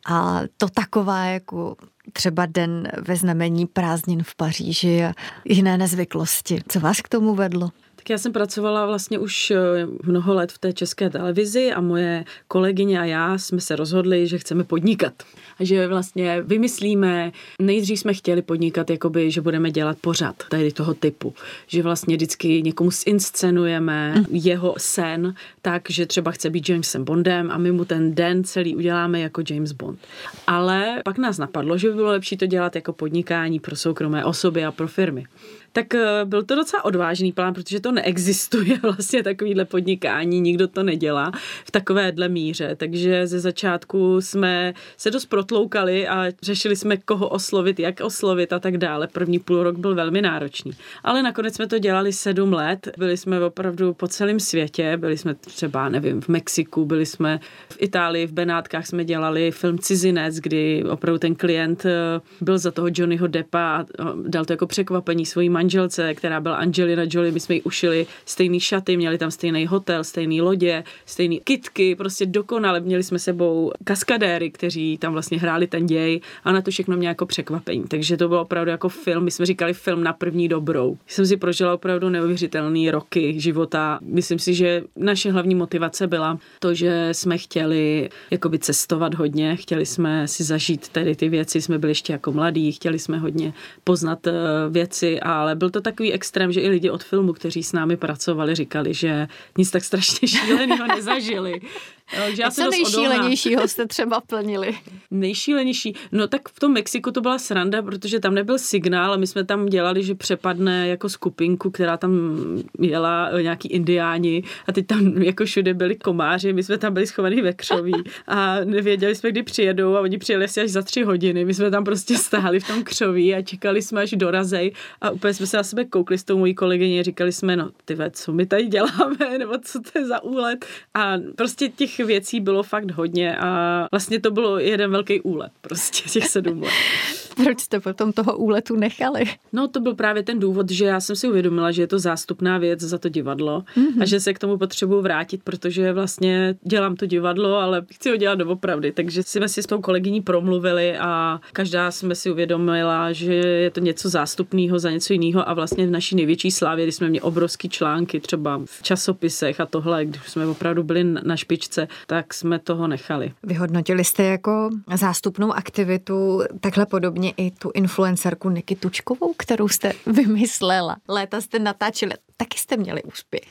A 0.05 0.41
to 0.57 0.69
taková 0.69 1.25
jako 1.25 1.75
třeba 2.13 2.45
den 2.45 2.87
ve 3.07 3.15
znamení 3.15 3.65
prázdnin 3.65 4.23
v 4.23 4.35
Paříži 4.35 5.05
a 5.05 5.13
jiné 5.45 5.77
nezvyklosti. 5.77 6.61
Co 6.67 6.79
vás 6.79 7.01
k 7.01 7.09
tomu 7.09 7.35
vedlo? 7.35 7.69
Tak 7.99 8.09
já 8.09 8.17
jsem 8.17 8.33
pracovala 8.33 8.85
vlastně 8.85 9.19
už 9.19 9.51
eh, 9.51 9.57
mnoho 10.03 10.33
let 10.33 10.51
v 10.51 10.57
té 10.57 10.73
české 10.73 11.09
televizi 11.09 11.71
a 11.71 11.81
moje 11.81 12.25
kolegyně 12.47 12.99
a 12.99 13.05
já 13.05 13.37
jsme 13.37 13.61
se 13.61 13.75
rozhodli, 13.75 14.27
že 14.27 14.37
chceme 14.37 14.63
podnikat. 14.63 15.13
A 15.59 15.63
že 15.63 15.87
vlastně 15.87 16.41
vymyslíme, 16.41 17.31
nejdřív 17.61 17.99
jsme 17.99 18.13
chtěli 18.13 18.41
podnikat, 18.41 18.89
jakoby, 18.89 19.31
že 19.31 19.41
budeme 19.41 19.71
dělat 19.71 19.97
pořad 20.01 20.35
tady 20.49 20.71
toho 20.71 20.93
typu. 20.93 21.33
Že 21.67 21.83
vlastně 21.83 22.15
vždycky 22.15 22.61
někomu 22.61 22.91
zinscenujeme 22.91 24.15
mm. 24.15 24.25
jeho 24.29 24.75
sen 24.77 25.33
tak, 25.61 25.89
že 25.89 26.05
třeba 26.05 26.31
chce 26.31 26.49
být 26.49 26.69
Jamesem 26.69 27.03
Bondem 27.03 27.51
a 27.51 27.57
my 27.57 27.71
mu 27.71 27.85
ten 27.85 28.15
den 28.15 28.43
celý 28.43 28.75
uděláme 28.75 29.19
jako 29.19 29.41
James 29.49 29.71
Bond. 29.71 29.99
Ale 30.47 31.01
pak 31.05 31.17
nás 31.17 31.37
napadlo, 31.37 31.77
že 31.77 31.89
by 31.89 31.93
bylo 31.93 32.09
lepší 32.09 32.37
to 32.37 32.45
dělat 32.45 32.75
jako 32.75 32.93
podnikání 32.93 33.59
pro 33.59 33.75
soukromé 33.75 34.25
osoby 34.25 34.65
a 34.65 34.71
pro 34.71 34.87
firmy 34.87 35.25
tak 35.73 35.95
eh, 35.95 36.25
byl 36.25 36.43
to 36.43 36.55
docela 36.55 36.85
odvážný 36.85 37.31
plán, 37.31 37.53
protože 37.53 37.79
to 37.79 37.88
neexistuje 37.91 38.79
vlastně 38.83 39.23
takovýhle 39.23 39.65
podnikání, 39.65 40.41
nikdo 40.41 40.67
to 40.67 40.83
nedělá 40.83 41.31
v 41.65 41.71
takovéhle 41.71 42.29
míře, 42.29 42.75
takže 42.75 43.27
ze 43.27 43.39
začátku 43.39 44.21
jsme 44.21 44.73
se 44.97 45.11
dost 45.11 45.25
protloukali 45.25 46.07
a 46.07 46.25
řešili 46.41 46.75
jsme, 46.75 46.97
koho 46.97 47.29
oslovit, 47.29 47.79
jak 47.79 47.99
oslovit 48.01 48.53
a 48.53 48.59
tak 48.59 48.77
dále. 48.77 49.07
První 49.07 49.39
půl 49.39 49.63
rok 49.63 49.77
byl 49.77 49.95
velmi 49.95 50.21
náročný. 50.21 50.71
Ale 51.03 51.23
nakonec 51.23 51.55
jsme 51.55 51.67
to 51.67 51.79
dělali 51.79 52.13
sedm 52.13 52.53
let, 52.53 52.87
byli 52.97 53.17
jsme 53.17 53.45
opravdu 53.45 53.93
po 53.93 54.07
celém 54.07 54.39
světě, 54.39 54.97
byli 54.97 55.17
jsme 55.17 55.35
třeba, 55.35 55.89
nevím, 55.89 56.21
v 56.21 56.27
Mexiku, 56.27 56.85
byli 56.85 57.05
jsme 57.05 57.39
v 57.69 57.77
Itálii, 57.79 58.27
v 58.27 58.31
Benátkách 58.31 58.87
jsme 58.87 59.05
dělali 59.05 59.51
film 59.51 59.79
Cizinec, 59.79 60.35
kdy 60.39 60.83
opravdu 60.89 61.19
ten 61.19 61.35
klient 61.35 61.85
eh, 61.85 62.21
byl 62.41 62.57
za 62.57 62.71
toho 62.71 62.87
Johnnyho 62.93 63.27
Deppa 63.27 63.59
a 63.59 63.85
dal 64.27 64.45
to 64.45 64.53
jako 64.53 64.67
překvapení 64.67 65.25
svojí 65.25 65.49
manželce, 65.49 66.13
která 66.13 66.39
byla 66.39 66.55
Angelina 66.55 67.03
Jolie, 67.09 67.31
my 67.31 67.39
jsme 67.39 67.55
jí 67.55 67.61
ušili 67.79 68.07
stejný 68.25 68.59
šaty, 68.59 68.97
měli 68.97 69.17
tam 69.17 69.31
stejný 69.31 69.67
hotel, 69.67 70.03
stejný 70.03 70.41
lodě, 70.41 70.83
stejný 71.05 71.39
kitky, 71.39 71.95
prostě 71.95 72.25
dokonale. 72.25 72.79
Měli 72.79 73.03
jsme 73.03 73.19
sebou 73.19 73.71
kaskadéry, 73.83 74.51
kteří 74.51 74.97
tam 74.97 75.13
vlastně 75.13 75.39
hráli 75.39 75.67
ten 75.67 75.85
děj 75.85 76.21
a 76.43 76.51
na 76.51 76.61
to 76.61 76.71
všechno 76.71 76.97
mě 76.97 77.07
jako 77.07 77.25
překvapení. 77.25 77.83
Takže 77.87 78.17
to 78.17 78.27
bylo 78.27 78.41
opravdu 78.41 78.71
jako 78.71 78.89
film, 78.89 79.23
my 79.23 79.31
jsme 79.31 79.45
říkali 79.45 79.73
film 79.73 80.03
na 80.03 80.13
první 80.13 80.47
dobrou. 80.47 80.97
Jsem 81.07 81.25
si 81.25 81.37
prožila 81.37 81.73
opravdu 81.73 82.09
neuvěřitelné 82.09 82.91
roky 82.91 83.39
života. 83.39 83.99
Myslím 84.01 84.39
si, 84.39 84.53
že 84.53 84.83
naše 84.95 85.31
hlavní 85.31 85.55
motivace 85.55 86.07
byla 86.07 86.39
to, 86.59 86.73
že 86.73 87.09
jsme 87.11 87.37
chtěli 87.37 88.09
jakoby 88.31 88.59
cestovat 88.59 89.13
hodně, 89.15 89.55
chtěli 89.55 89.85
jsme 89.85 90.27
si 90.27 90.43
zažít 90.43 90.89
tady 90.89 91.15
ty 91.15 91.29
věci, 91.29 91.61
jsme 91.61 91.77
byli 91.77 91.91
ještě 91.91 92.13
jako 92.13 92.31
mladí, 92.31 92.71
chtěli 92.71 92.99
jsme 92.99 93.17
hodně 93.17 93.53
poznat 93.83 94.27
eh, 94.27 94.33
věci, 94.69 95.19
ale 95.19 95.55
byl 95.55 95.69
to 95.69 95.81
takový 95.81 96.13
extrém, 96.13 96.51
že 96.51 96.61
i 96.61 96.69
lidi 96.69 96.89
od 96.89 97.03
filmu, 97.03 97.33
kteří 97.33 97.63
s 97.69 97.73
námi 97.73 97.97
pracovali, 97.97 98.55
říkali, 98.55 98.93
že 98.93 99.27
nic 99.57 99.71
tak 99.71 99.83
strašně 99.83 100.27
šíleného 100.27 100.87
nezažili. 100.87 101.61
Takže 102.17 102.41
já 102.41 102.51
Co 102.51 102.69
nejšílenějšího 102.69 103.67
jste 103.67 103.87
třeba 103.87 104.21
plnili? 104.21 104.77
Nejšílenější? 105.11 105.95
No 106.11 106.27
tak 106.27 106.49
v 106.49 106.59
tom 106.59 106.73
Mexiku 106.73 107.11
to 107.11 107.21
byla 107.21 107.39
sranda, 107.39 107.81
protože 107.81 108.19
tam 108.19 108.33
nebyl 108.33 108.57
signál 108.57 109.13
a 109.13 109.17
my 109.17 109.27
jsme 109.27 109.43
tam 109.43 109.65
dělali, 109.65 110.03
že 110.03 110.15
přepadne 110.15 110.87
jako 110.87 111.09
skupinku, 111.09 111.71
která 111.71 111.97
tam 111.97 112.37
jela 112.79 113.29
eh, 113.31 113.43
nějaký 113.43 113.67
indiáni 113.67 114.43
a 114.67 114.71
teď 114.71 114.87
tam 114.87 115.07
jako 115.21 115.45
všude 115.45 115.73
byli 115.73 115.95
komáři, 115.95 116.53
my 116.53 116.63
jsme 116.63 116.77
tam 116.77 116.93
byli 116.93 117.07
schovaní 117.07 117.41
ve 117.41 117.53
křoví 117.53 118.03
a 118.27 118.59
nevěděli 118.63 119.15
jsme, 119.15 119.31
kdy 119.31 119.43
přijedou 119.43 119.95
a 119.95 120.01
oni 120.01 120.17
přijeli 120.17 120.45
asi 120.45 120.61
až 120.61 120.69
za 120.69 120.81
tři 120.81 121.03
hodiny. 121.03 121.45
My 121.45 121.53
jsme 121.53 121.71
tam 121.71 121.83
prostě 121.83 122.17
stáli 122.17 122.59
v 122.59 122.67
tom 122.67 122.83
křoví 122.83 123.35
a 123.35 123.41
čekali 123.41 123.81
jsme, 123.81 124.01
až 124.01 124.11
dorazej 124.11 124.73
a 125.01 125.09
úplně 125.09 125.33
jsme 125.33 125.47
se 125.47 125.57
na 125.57 125.63
sebe 125.63 125.85
koukli 125.85 126.17
s 126.17 126.23
tou 126.23 126.37
mojí 126.37 126.55
kolegyně, 126.55 127.03
říkali 127.03 127.31
jsme, 127.31 127.55
no 127.55 127.69
ty 127.85 127.97
co 128.11 128.33
my 128.33 128.45
tady 128.45 128.67
děláme, 128.67 129.37
nebo 129.37 129.53
co 129.61 129.79
to 129.79 129.99
je 129.99 130.05
za 130.05 130.23
úlet. 130.23 130.65
A 130.93 131.13
prostě 131.35 131.69
věcí 132.05 132.39
bylo 132.39 132.63
fakt 132.63 132.91
hodně 132.91 133.37
a 133.37 133.87
vlastně 133.91 134.19
to 134.19 134.31
bylo 134.31 134.59
jeden 134.59 134.91
velký 134.91 135.21
úlet, 135.21 135.51
prostě 135.61 136.09
těch 136.09 136.27
sedm 136.27 136.63
let. 136.63 136.73
Proč 137.43 137.59
jste 137.59 137.79
potom 137.79 138.13
toho 138.13 138.37
úletu 138.37 138.75
nechali? 138.75 139.23
No 139.53 139.67
to 139.67 139.79
byl 139.79 139.95
právě 139.95 140.23
ten 140.23 140.39
důvod, 140.39 140.71
že 140.71 140.85
já 140.85 140.99
jsem 140.99 141.15
si 141.15 141.27
uvědomila, 141.27 141.71
že 141.71 141.81
je 141.81 141.87
to 141.87 141.99
zástupná 141.99 142.57
věc 142.57 142.79
za 142.79 142.97
to 142.97 143.09
divadlo 143.09 143.63
mm-hmm. 143.77 144.01
a 144.01 144.05
že 144.05 144.19
se 144.19 144.33
k 144.33 144.39
tomu 144.39 144.57
potřebuji 144.57 145.01
vrátit, 145.01 145.43
protože 145.43 145.93
vlastně 145.93 146.55
dělám 146.63 146.95
to 146.95 147.05
divadlo, 147.05 147.55
ale 147.55 147.85
chci 147.93 148.09
ho 148.09 148.15
dělat 148.15 148.35
doopravdy. 148.35 148.91
Takže 148.91 149.23
jsme 149.23 149.49
si 149.49 149.63
s 149.63 149.65
tou 149.65 149.81
kolegyní 149.81 150.21
promluvili 150.21 150.97
a 150.97 151.39
každá 151.53 151.91
jsme 151.91 152.15
si 152.15 152.31
uvědomila, 152.31 153.11
že 153.11 153.33
je 153.33 153.71
to 153.71 153.79
něco 153.79 154.09
zástupného 154.09 154.79
za 154.79 154.91
něco 154.91 155.13
jiného 155.13 155.49
a 155.49 155.53
vlastně 155.53 155.87
v 155.87 155.91
naší 155.91 156.15
největší 156.15 156.51
slávě, 156.51 156.85
kdy 156.85 156.91
jsme 156.91 157.09
měli 157.09 157.21
obrovský 157.21 157.69
články 157.69 158.19
třeba 158.19 158.61
v 158.65 158.83
časopisech 158.83 159.59
a 159.59 159.65
tohle, 159.65 160.05
když 160.05 160.21
jsme 160.29 160.47
opravdu 160.47 160.83
byli 160.83 161.03
na 161.03 161.35
špičce, 161.35 161.87
tak 162.07 162.33
jsme 162.33 162.59
toho 162.59 162.87
nechali. 162.87 163.31
Vyhodnotili 163.43 164.03
jste 164.03 164.23
jako 164.23 164.69
zástupnou 164.95 165.53
aktivitu 165.53 166.41
takhle 166.59 166.85
podobně 166.85 167.28
i 167.37 167.51
tu 167.51 167.71
influencerku 167.73 168.49
Niky 168.49 168.75
Tučkovou, 168.75 169.33
kterou 169.33 169.67
jste 169.67 169.91
vymyslela. 170.05 170.97
Léta 171.07 171.41
jste 171.41 171.59
natáčeli 171.59 172.13
taky 172.39 172.57
jste 172.57 172.77
měli 172.77 173.03
úspěch. 173.03 173.43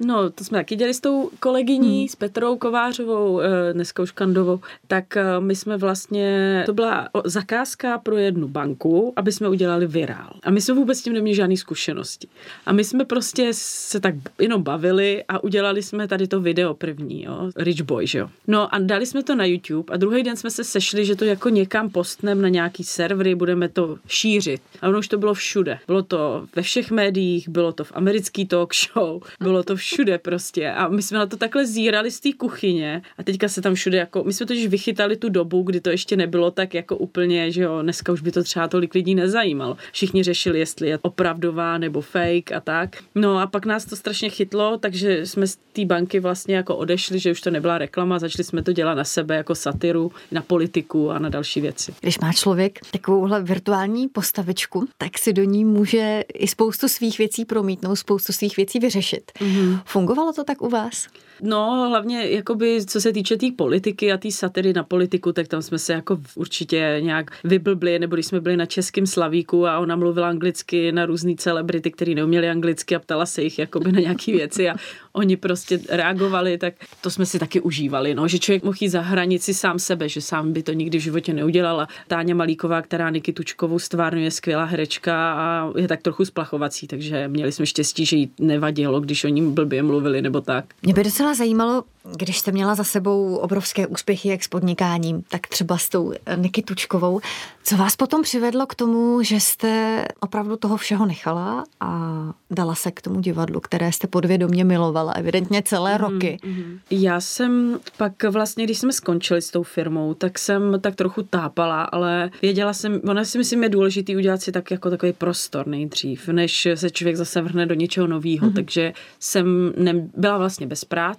No, 0.00 0.30
to 0.30 0.44
jsme 0.44 0.58
taky 0.58 0.76
dělali 0.76 0.94
s 0.94 1.00
tou 1.00 1.30
kolegyní, 1.40 1.98
hmm. 1.98 2.08
s 2.08 2.16
Petrou 2.16 2.56
Kovářovou, 2.56 3.40
eh, 3.40 3.72
dneska 3.72 4.02
už 4.02 4.10
Kandovou, 4.10 4.60
tak 4.86 5.16
eh, 5.16 5.24
my 5.40 5.56
jsme 5.56 5.76
vlastně, 5.76 6.62
to 6.66 6.72
byla 6.72 7.08
zakázka 7.24 7.98
pro 7.98 8.16
jednu 8.16 8.48
banku, 8.48 9.12
aby 9.16 9.32
jsme 9.32 9.48
udělali 9.48 9.86
virál. 9.86 10.32
A 10.42 10.50
my 10.50 10.60
jsme 10.60 10.74
vůbec 10.74 10.98
s 10.98 11.02
tím 11.02 11.12
neměli 11.12 11.34
žádné 11.34 11.56
zkušenosti. 11.56 12.28
A 12.66 12.72
my 12.72 12.84
jsme 12.84 13.04
prostě 13.04 13.48
se 13.52 14.00
tak 14.00 14.14
jenom 14.38 14.62
bavili 14.62 15.24
a 15.28 15.44
udělali 15.44 15.82
jsme 15.82 16.08
tady 16.08 16.28
to 16.28 16.40
video 16.40 16.74
první, 16.74 17.24
jo, 17.24 17.50
Rich 17.56 17.82
Boy, 17.82 18.06
že 18.06 18.18
jo. 18.18 18.30
No 18.46 18.74
a 18.74 18.78
dali 18.78 19.06
jsme 19.06 19.22
to 19.22 19.34
na 19.34 19.44
YouTube 19.44 19.94
a 19.94 19.96
druhý 19.96 20.22
den 20.22 20.36
jsme 20.36 20.50
se 20.50 20.64
sešli, 20.64 21.04
že 21.04 21.16
to 21.16 21.24
jako 21.24 21.48
někam 21.48 21.90
postneme 21.90 22.42
na 22.42 22.48
nějaký 22.48 22.84
servery, 22.84 23.34
budeme 23.34 23.68
to 23.68 23.96
šířit. 24.08 24.60
A 24.82 24.88
ono 24.88 24.98
už 24.98 25.08
to 25.08 25.18
bylo 25.18 25.34
všude. 25.34 25.78
Bylo 25.86 26.02
to 26.02 26.46
ve 26.56 26.62
všech 26.62 26.90
médiích, 26.90 27.48
bylo 27.48 27.72
to 27.72 27.84
v 27.84 27.92
amerických 27.94 28.33
politický 28.34 28.46
talk 28.46 28.74
show. 28.74 29.22
Bylo 29.40 29.62
to 29.62 29.76
všude 29.76 30.18
prostě. 30.18 30.70
A 30.70 30.88
my 30.88 31.02
jsme 31.02 31.18
na 31.18 31.26
to 31.26 31.36
takhle 31.36 31.66
zírali 31.66 32.10
z 32.10 32.20
té 32.20 32.32
kuchyně 32.32 33.02
a 33.18 33.22
teďka 33.22 33.48
se 33.48 33.62
tam 33.62 33.74
všude 33.74 33.98
jako, 33.98 34.24
my 34.24 34.32
jsme 34.32 34.46
totiž 34.46 34.66
vychytali 34.66 35.16
tu 35.16 35.28
dobu, 35.28 35.62
kdy 35.62 35.80
to 35.80 35.90
ještě 35.90 36.16
nebylo 36.16 36.50
tak 36.50 36.74
jako 36.74 36.96
úplně, 36.96 37.50
že 37.52 37.62
jo, 37.62 37.82
dneska 37.82 38.12
už 38.12 38.20
by 38.20 38.32
to 38.32 38.42
třeba 38.42 38.68
tolik 38.68 38.94
lidí 38.94 39.14
nezajímalo. 39.14 39.76
Všichni 39.92 40.22
řešili, 40.22 40.58
jestli 40.58 40.88
je 40.88 40.98
opravdová 41.02 41.78
nebo 41.78 42.00
fake 42.00 42.52
a 42.52 42.60
tak. 42.60 42.96
No 43.14 43.38
a 43.38 43.46
pak 43.46 43.66
nás 43.66 43.84
to 43.84 43.96
strašně 43.96 44.30
chytlo, 44.30 44.78
takže 44.78 45.26
jsme 45.26 45.46
z 45.46 45.58
té 45.72 45.84
banky 45.84 46.20
vlastně 46.20 46.56
jako 46.56 46.76
odešli, 46.76 47.18
že 47.18 47.30
už 47.30 47.40
to 47.40 47.50
nebyla 47.50 47.78
reklama, 47.78 48.18
začali 48.18 48.44
jsme 48.44 48.62
to 48.62 48.72
dělat 48.72 48.94
na 48.94 49.04
sebe 49.04 49.36
jako 49.36 49.54
satiru, 49.54 50.12
na 50.32 50.42
politiku 50.42 51.10
a 51.10 51.18
na 51.18 51.28
další 51.28 51.60
věci. 51.60 51.94
Když 52.00 52.18
má 52.18 52.32
člověk 52.32 52.78
takovouhle 52.90 53.42
virtuální 53.42 54.08
postavičku, 54.08 54.86
tak 54.98 55.18
si 55.18 55.32
do 55.32 55.44
ní 55.44 55.64
může 55.64 56.24
i 56.34 56.48
spoustu 56.48 56.88
svých 56.88 57.18
věcí 57.18 57.44
promítnout, 57.44 57.96
spoustu 57.96 58.23
spoustu 58.24 58.32
svých 58.32 58.56
věcí 58.56 58.78
vyřešit. 58.78 59.32
Mm-hmm. 59.40 59.80
Fungovalo 59.84 60.32
to 60.32 60.44
tak 60.44 60.62
u 60.62 60.68
vás? 60.68 61.06
No, 61.42 61.88
hlavně 61.88 62.30
jakoby, 62.30 62.86
co 62.86 63.00
se 63.00 63.12
týče 63.12 63.36
té 63.36 63.44
tý 63.44 63.52
politiky 63.52 64.12
a 64.12 64.16
té 64.16 64.30
satiry 64.30 64.72
na 64.72 64.82
politiku, 64.82 65.32
tak 65.32 65.48
tam 65.48 65.62
jsme 65.62 65.78
se 65.78 65.92
jako 65.92 66.18
určitě 66.34 66.96
nějak 67.00 67.30
vyblbli, 67.44 67.98
nebo 67.98 68.16
když 68.16 68.26
jsme 68.26 68.40
byli 68.40 68.56
na 68.56 68.66
českém 68.66 69.06
slavíku 69.06 69.66
a 69.66 69.78
ona 69.78 69.96
mluvila 69.96 70.28
anglicky 70.28 70.92
na 70.92 71.06
různé 71.06 71.34
celebrity, 71.36 71.90
který 71.90 72.14
neuměli 72.14 72.48
anglicky 72.48 72.96
a 72.96 72.98
ptala 72.98 73.26
se 73.26 73.42
jich 73.42 73.58
jakoby 73.58 73.92
na 73.92 74.00
nějaké 74.00 74.32
věci 74.32 74.70
a 74.70 74.74
oni 75.12 75.36
prostě 75.36 75.80
reagovali, 75.88 76.58
tak 76.58 76.74
to 77.00 77.10
jsme 77.10 77.26
si 77.26 77.38
taky 77.38 77.60
užívali, 77.60 78.14
no, 78.14 78.28
že 78.28 78.38
člověk 78.38 78.64
mohl 78.64 78.76
jít 78.80 78.88
za 78.88 79.00
hranici 79.00 79.54
sám 79.54 79.78
sebe, 79.78 80.08
že 80.08 80.20
sám 80.20 80.52
by 80.52 80.62
to 80.62 80.72
nikdy 80.72 80.98
v 80.98 81.02
životě 81.02 81.32
neudělala. 81.32 81.88
Táňa 82.08 82.34
Malíková, 82.34 82.82
která 82.82 83.10
Niky 83.10 83.32
Tučkovou 83.32 83.78
stvárňuje, 83.78 84.30
skvělá 84.30 84.64
herečka 84.64 85.32
a 85.32 85.72
je 85.76 85.88
tak 85.88 86.02
trochu 86.02 86.24
splachovací, 86.24 86.86
takže 86.86 87.28
měli 87.28 87.52
jsme 87.52 87.66
štěstí, 87.66 88.06
že 88.06 88.16
jí 88.16 88.30
nevadilo, 88.40 89.00
když 89.00 89.24
o 89.24 89.28
ním 89.28 89.54
blbě 89.54 89.82
mluvili 89.82 90.22
nebo 90.22 90.40
tak. 90.40 90.64
Mě 90.82 90.94
by 90.94 91.02
docela 91.24 91.34
zajímalo, 91.34 91.84
když 92.16 92.38
jste 92.38 92.52
měla 92.52 92.74
za 92.74 92.84
sebou 92.84 93.36
obrovské 93.36 93.86
úspěchy 93.86 94.28
jak 94.28 94.44
s 94.44 94.48
podnikáním, 94.48 95.22
tak 95.28 95.46
třeba 95.46 95.78
s 95.78 95.88
tou 95.88 96.12
Niky 96.36 96.62
Tučkovou, 96.62 97.20
co 97.62 97.76
vás 97.76 97.96
potom 97.96 98.22
přivedlo 98.22 98.66
k 98.66 98.74
tomu, 98.74 99.22
že 99.22 99.40
jste 99.40 100.04
opravdu 100.20 100.56
toho 100.56 100.76
všeho 100.76 101.06
nechala 101.06 101.64
a 101.80 102.20
dala 102.50 102.74
se 102.74 102.90
k 102.90 103.00
tomu 103.00 103.20
divadlu, 103.20 103.60
které 103.60 103.92
jste 103.92 104.06
podvědomě 104.06 104.64
milovala, 104.64 105.12
evidentně 105.12 105.62
celé 105.62 105.92
mm, 105.92 105.98
roky? 105.98 106.38
Mm. 106.44 106.78
Já 106.90 107.20
jsem 107.20 107.80
pak 107.96 108.12
vlastně, 108.24 108.64
když 108.64 108.78
jsme 108.78 108.92
skončili 108.92 109.42
s 109.42 109.50
tou 109.50 109.62
firmou, 109.62 110.14
tak 110.14 110.38
jsem 110.38 110.80
tak 110.80 110.94
trochu 110.94 111.22
tápala, 111.22 111.82
ale 111.82 112.30
věděla 112.42 112.72
jsem, 112.72 113.00
ona 113.08 113.24
si 113.24 113.38
myslím 113.38 113.62
je 113.62 113.68
důležitý 113.68 114.16
udělat 114.16 114.42
si 114.42 114.52
tak 114.52 114.70
jako 114.70 114.90
takový 114.90 115.12
prostor 115.12 115.66
nejdřív, 115.66 116.28
než 116.28 116.68
se 116.74 116.90
člověk 116.90 117.16
zase 117.16 117.42
vrhne 117.42 117.66
do 117.66 117.74
něčeho 117.74 118.06
nového, 118.06 118.46
mm. 118.46 118.52
takže 118.52 118.92
jsem 119.20 119.72
ne, 119.76 119.94
byla 120.16 120.38
vlastně 120.38 120.66
bez 120.66 120.84
práce, 120.84 121.13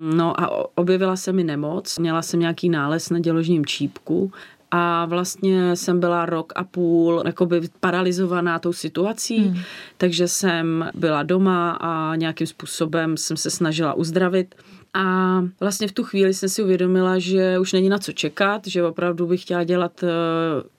no 0.00 0.40
a 0.40 0.68
objevila 0.78 1.16
se 1.16 1.32
mi 1.32 1.44
nemoc, 1.44 1.98
měla 1.98 2.22
jsem 2.22 2.40
nějaký 2.40 2.68
nález 2.68 3.10
na 3.10 3.18
děložním 3.18 3.66
čípku 3.66 4.32
a 4.70 5.06
vlastně 5.06 5.76
jsem 5.76 6.00
byla 6.00 6.26
rok 6.26 6.52
a 6.56 6.64
půl 6.64 7.22
jakoby 7.26 7.60
paralizovaná 7.80 8.58
tou 8.58 8.72
situací, 8.72 9.38
hmm. 9.38 9.58
takže 9.96 10.28
jsem 10.28 10.90
byla 10.94 11.22
doma 11.22 11.70
a 11.70 12.16
nějakým 12.16 12.46
způsobem 12.46 13.16
jsem 13.16 13.36
se 13.36 13.50
snažila 13.50 13.94
uzdravit. 13.94 14.54
A 14.94 15.40
vlastně 15.60 15.88
v 15.88 15.92
tu 15.92 16.04
chvíli 16.04 16.34
jsem 16.34 16.48
si 16.48 16.62
uvědomila, 16.62 17.18
že 17.18 17.58
už 17.58 17.72
není 17.72 17.88
na 17.88 17.98
co 17.98 18.12
čekat, 18.12 18.66
že 18.66 18.84
opravdu 18.84 19.26
bych 19.26 19.42
chtěla 19.42 19.64
dělat 19.64 20.04
eh, 20.04 20.08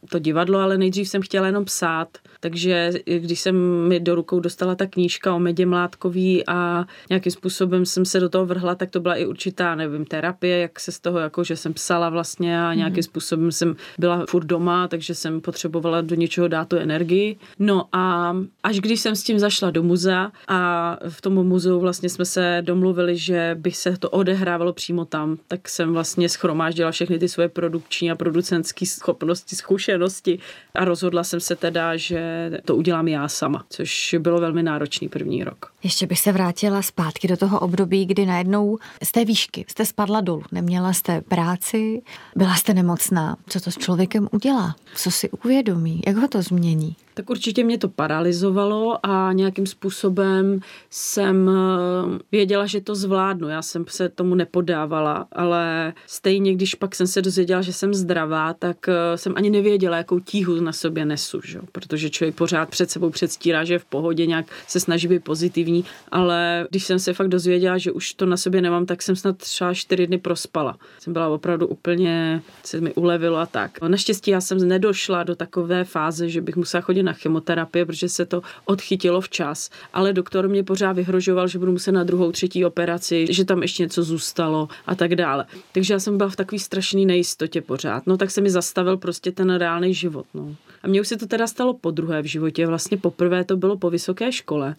to 0.10 0.20
divadlo, 0.20 0.60
ale 0.60 0.78
nejdřív 0.78 1.10
jsem 1.10 1.22
chtěla 1.22 1.48
jenom 1.48 1.66
psát. 1.66 2.18
Takže 2.40 2.92
když 3.06 3.40
jsem 3.40 3.56
mi 3.88 4.00
do 4.00 4.16
rukou 4.16 4.40
dostala 4.40 4.76
ta 4.76 4.86
knížka 4.86 5.36
o 5.36 5.40
Medě 5.40 5.66
Mládkový 5.66 6.48
a 6.48 6.86
nějakým 7.10 7.32
způsobem 7.32 7.86
jsem 7.86 8.06
se 8.06 8.20
do 8.20 8.30
toho 8.30 8.46
vrhla, 8.46 8.76
tak 8.76 8.90
to 8.90 9.00
byla 9.00 9.16
i 9.16 9.26
určitá, 9.26 9.76
nevím, 9.76 10.06
terapie, 10.06 10.58
jak 10.58 10.80
se 10.80 10.92
z 10.92 11.00
toho, 11.00 11.20
jako 11.20 11.44
že 11.44 11.56
jsem 11.56 11.74
psala 11.74 12.10
vlastně 12.10 12.66
a 12.66 12.74
nějakým 12.74 13.00
mm-hmm. 13.00 13.06
způsobem 13.06 13.52
jsem 13.52 13.76
byla 13.98 14.26
furt 14.30 14.46
doma, 14.46 14.88
takže 14.88 15.16
jsem 15.16 15.42
potřebovala 15.42 16.02
do 16.02 16.16
něčeho 16.16 16.48
dát 16.48 16.68
tu 16.68 16.78
energii. 16.78 17.38
No 17.60 17.86
a 17.92 18.36
až 18.64 18.80
když 18.80 19.00
jsem 19.00 19.16
s 19.16 19.24
tím 19.24 19.40
zašla 19.40 19.72
do 19.72 19.84
muzea 19.84 20.32
a 20.48 20.98
v 21.10 21.22
tom 21.22 21.34
muzeu 21.34 21.80
vlastně 21.80 22.10
jsme 22.10 22.26
se 22.26 22.58
domluvili, 22.62 23.18
že 23.18 23.58
bych 23.60 23.78
se 23.78 24.01
to 24.02 24.10
odehrávalo 24.10 24.74
přímo 24.74 25.06
tam, 25.06 25.38
tak 25.48 25.70
jsem 25.70 25.94
vlastně 25.94 26.30
schromáždila 26.30 26.92
všechny 26.92 27.20
ty 27.20 27.30
svoje 27.30 27.50
produkční 27.50 28.12
a 28.12 28.16
producentské 28.16 28.86
schopnosti, 28.86 29.56
zkušenosti 29.56 30.40
a 30.76 30.86
rozhodla 30.86 31.24
jsem 31.24 31.40
se 31.40 31.56
teda, 31.56 31.98
že 31.98 32.52
to 32.66 32.76
udělám 32.76 33.08
já 33.08 33.28
sama, 33.28 33.66
což 33.70 34.16
bylo 34.20 34.40
velmi 34.40 34.64
náročný 34.64 35.10
první 35.10 35.44
rok. 35.44 35.72
Ještě 35.84 36.08
bych 36.08 36.20
se 36.20 36.32
vrátila 36.32 36.82
zpátky 36.82 37.28
do 37.28 37.38
toho 37.38 37.60
období, 37.60 38.06
kdy 38.06 38.26
najednou 38.26 38.78
z 39.04 39.12
té 39.12 39.26
výšky 39.26 39.66
jste 39.68 39.86
spadla 39.86 40.22
dolů, 40.22 40.44
neměla 40.52 40.94
jste 40.94 41.22
práci, 41.22 42.02
byla 42.36 42.56
jste 42.56 42.74
nemocná. 42.74 43.38
Co 43.48 43.60
to 43.60 43.72
s 43.72 43.78
člověkem 43.78 44.28
udělá? 44.32 44.76
Co 44.96 45.12
si 45.12 45.30
uvědomí? 45.30 46.02
Jak 46.08 46.18
ho 46.18 46.28
to 46.28 46.42
změní? 46.42 46.96
Tak 47.22 47.30
určitě 47.30 47.64
mě 47.64 47.78
to 47.78 47.90
paralizovalo 47.90 49.06
a 49.06 49.34
nějakým 49.34 49.66
způsobem 49.66 50.60
jsem 50.90 51.50
eh, 51.50 52.20
věděla, 52.32 52.66
že 52.66 52.82
to 52.82 52.96
zvládnu. 52.96 53.50
Já 53.50 53.62
jsem 53.62 53.86
se 53.88 54.10
tomu 54.10 54.36
nepodávala, 54.36 55.28
ale 55.32 55.94
stejně, 56.08 56.54
když 56.54 56.76
pak 56.76 56.96
jsem 56.96 57.08
se 57.08 57.22
dozvěděla, 57.22 57.62
že 57.62 57.74
jsem 57.74 57.94
zdravá, 57.94 58.54
tak 58.54 58.78
eh, 58.90 59.18
jsem 59.18 59.34
ani 59.36 59.50
nevěděla, 59.50 59.98
jakou 59.98 60.20
tíhu 60.20 60.62
na 60.62 60.74
sobě 60.74 61.06
nesu, 61.06 61.42
že? 61.44 61.60
protože 61.72 62.10
člověk 62.10 62.36
pořád 62.36 62.70
před 62.70 62.92
sebou 62.92 63.10
předstírá, 63.10 63.64
že 63.64 63.74
je 63.74 63.80
v 63.80 63.86
pohodě, 63.86 64.26
nějak 64.26 64.46
se 64.68 64.80
snaží 64.80 65.08
být 65.08 65.24
pozitivní, 65.24 65.86
ale 66.12 66.68
když 66.70 66.84
jsem 66.86 67.00
se 67.00 67.14
fakt 67.14 67.28
dozvěděla, 67.28 67.78
že 67.78 67.92
už 67.92 68.14
to 68.14 68.26
na 68.26 68.38
sobě 68.38 68.62
nemám, 68.62 68.86
tak 68.86 69.02
jsem 69.02 69.16
snad 69.16 69.38
třeba 69.38 69.74
čtyři 69.74 70.08
dny 70.08 70.18
prospala. 70.18 70.78
Jsem 71.00 71.14
byla 71.14 71.28
opravdu 71.28 71.68
úplně, 71.68 72.42
se 72.64 72.82
mi 72.82 72.94
ulevilo 72.94 73.38
a 73.38 73.46
tak. 73.46 73.82
Naštěstí 73.82 74.32
já 74.32 74.42
jsem 74.42 74.68
nedošla 74.68 75.24
do 75.24 75.36
takové 75.36 75.84
fáze, 75.84 76.30
že 76.30 76.42
bych 76.42 76.56
musela 76.56 76.82
chodit 76.82 77.04
na 77.04 77.11
na 77.12 77.18
chemoterapie, 77.18 77.86
protože 77.86 78.10
se 78.10 78.26
to 78.26 78.42
odchytilo 78.66 79.22
včas. 79.22 79.70
Ale 79.94 80.14
doktor 80.14 80.48
mě 80.48 80.64
pořád 80.64 80.94
vyhrožoval, 80.94 81.48
že 81.48 81.60
budu 81.60 81.72
muset 81.72 81.92
na 81.92 82.04
druhou, 82.04 82.32
třetí 82.32 82.66
operaci, 82.66 83.28
že 83.30 83.46
tam 83.46 83.62
ještě 83.62 83.84
něco 83.84 84.04
zůstalo 84.04 84.68
a 84.88 84.96
tak 84.96 85.16
dále. 85.16 85.46
Takže 85.72 85.94
já 85.94 86.00
jsem 86.00 86.18
byla 86.18 86.30
v 86.30 86.36
takové 86.36 86.60
strašné 86.60 87.06
nejistotě 87.06 87.62
pořád. 87.62 88.08
No 88.08 88.18
tak 88.18 88.32
se 88.32 88.42
mi 88.42 88.50
zastavil 88.50 88.98
prostě 88.98 89.32
ten 89.32 89.56
reálný 89.56 89.94
život. 89.94 90.26
No. 90.34 90.56
A 90.84 90.88
mně 90.88 91.02
už 91.02 91.08
se 91.08 91.18
to 91.18 91.28
teda 91.28 91.48
stalo 91.48 91.74
po 91.74 91.92
druhé 91.92 92.22
v 92.22 92.26
životě. 92.26 92.68
Vlastně 92.68 92.98
poprvé 92.98 93.44
to 93.44 93.58
bylo 93.58 93.78
po 93.78 93.90
vysoké 93.90 94.32
škole, 94.32 94.76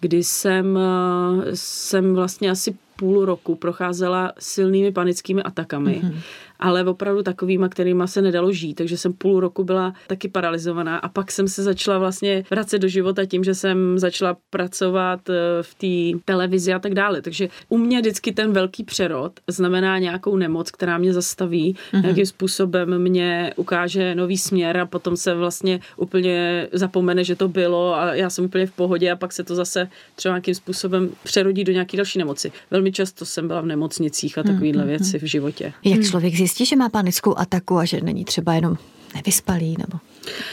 kdy 0.00 0.24
jsem, 0.24 0.78
eh, 0.78 1.50
jsem 1.54 2.14
vlastně 2.14 2.50
asi 2.50 2.76
půl 2.96 3.24
roku 3.24 3.54
procházela 3.54 4.32
silnými 4.38 4.92
panickými 4.92 5.42
atakami. 5.42 6.00
Mm-hmm 6.04 6.20
ale 6.58 6.84
opravdu 6.84 7.22
takovýma, 7.22 7.68
kterýma 7.68 8.06
se 8.06 8.22
nedalo 8.22 8.52
žít. 8.52 8.74
Takže 8.74 8.96
jsem 8.96 9.12
půl 9.12 9.40
roku 9.40 9.64
byla 9.64 9.94
taky 10.06 10.28
paralizovaná 10.28 10.98
a 10.98 11.08
pak 11.08 11.32
jsem 11.32 11.48
se 11.48 11.62
začala 11.62 11.98
vlastně 11.98 12.44
vracet 12.50 12.78
do 12.78 12.88
života 12.88 13.24
tím, 13.24 13.44
že 13.44 13.54
jsem 13.54 13.98
začala 13.98 14.36
pracovat 14.50 15.30
eh, 15.30 15.34
v 15.62 15.74
té 15.74 16.18
televizi 16.24 16.72
a 16.72 16.78
tak 16.78 16.94
dále. 16.94 17.22
Takže 17.22 17.48
u 17.68 17.78
mě 17.78 18.00
vždycky 18.00 18.32
ten 18.32 18.52
velký 18.52 18.84
přerod 18.84 19.32
znamená 19.48 19.98
nějakou 19.98 20.36
nemoc, 20.36 20.70
která 20.70 20.98
mě 20.98 21.12
zastaví, 21.12 21.74
mm-hmm. 21.74 22.02
nějakým 22.02 22.26
způsobem 22.26 22.98
mě 22.98 23.52
ukáže 23.56 24.14
nový 24.14 24.38
směr 24.38 24.76
a 24.76 24.86
potom 24.86 25.16
se 25.16 25.34
vlastně 25.34 25.80
úplně 25.96 26.68
zapomene, 26.72 27.24
že 27.24 27.36
to 27.36 27.48
bylo 27.48 27.94
a 27.94 28.14
já 28.14 28.30
jsem 28.30 28.44
úplně 28.44 28.66
v 28.66 28.72
pohodě 28.72 29.10
a 29.10 29.16
pak 29.16 29.32
se 29.32 29.44
to 29.44 29.54
zase 29.54 29.88
třeba 30.14 30.32
nějakým 30.32 30.54
způsobem 30.54 31.10
přerodí 31.22 31.64
do 31.64 31.72
nějaké 31.72 31.96
další 31.96 32.18
nemoci. 32.18 32.52
Velmi 32.70 32.85
často 32.92 33.26
jsem 33.26 33.48
byla 33.48 33.60
v 33.60 33.66
nemocnicích 33.66 34.38
a 34.38 34.42
takovéhle 34.42 34.84
mm-hmm. 34.84 34.86
věci 34.86 35.18
v 35.18 35.22
životě. 35.22 35.72
Jak 35.84 36.04
člověk 36.04 36.36
zjistí, 36.36 36.66
že 36.66 36.76
má 36.76 36.88
panickou 36.88 37.38
ataku 37.38 37.78
a 37.78 37.84
že 37.84 38.00
není 38.00 38.24
třeba 38.24 38.54
jenom 38.54 38.76
nevyspalý 39.14 39.76
nebo 39.78 39.98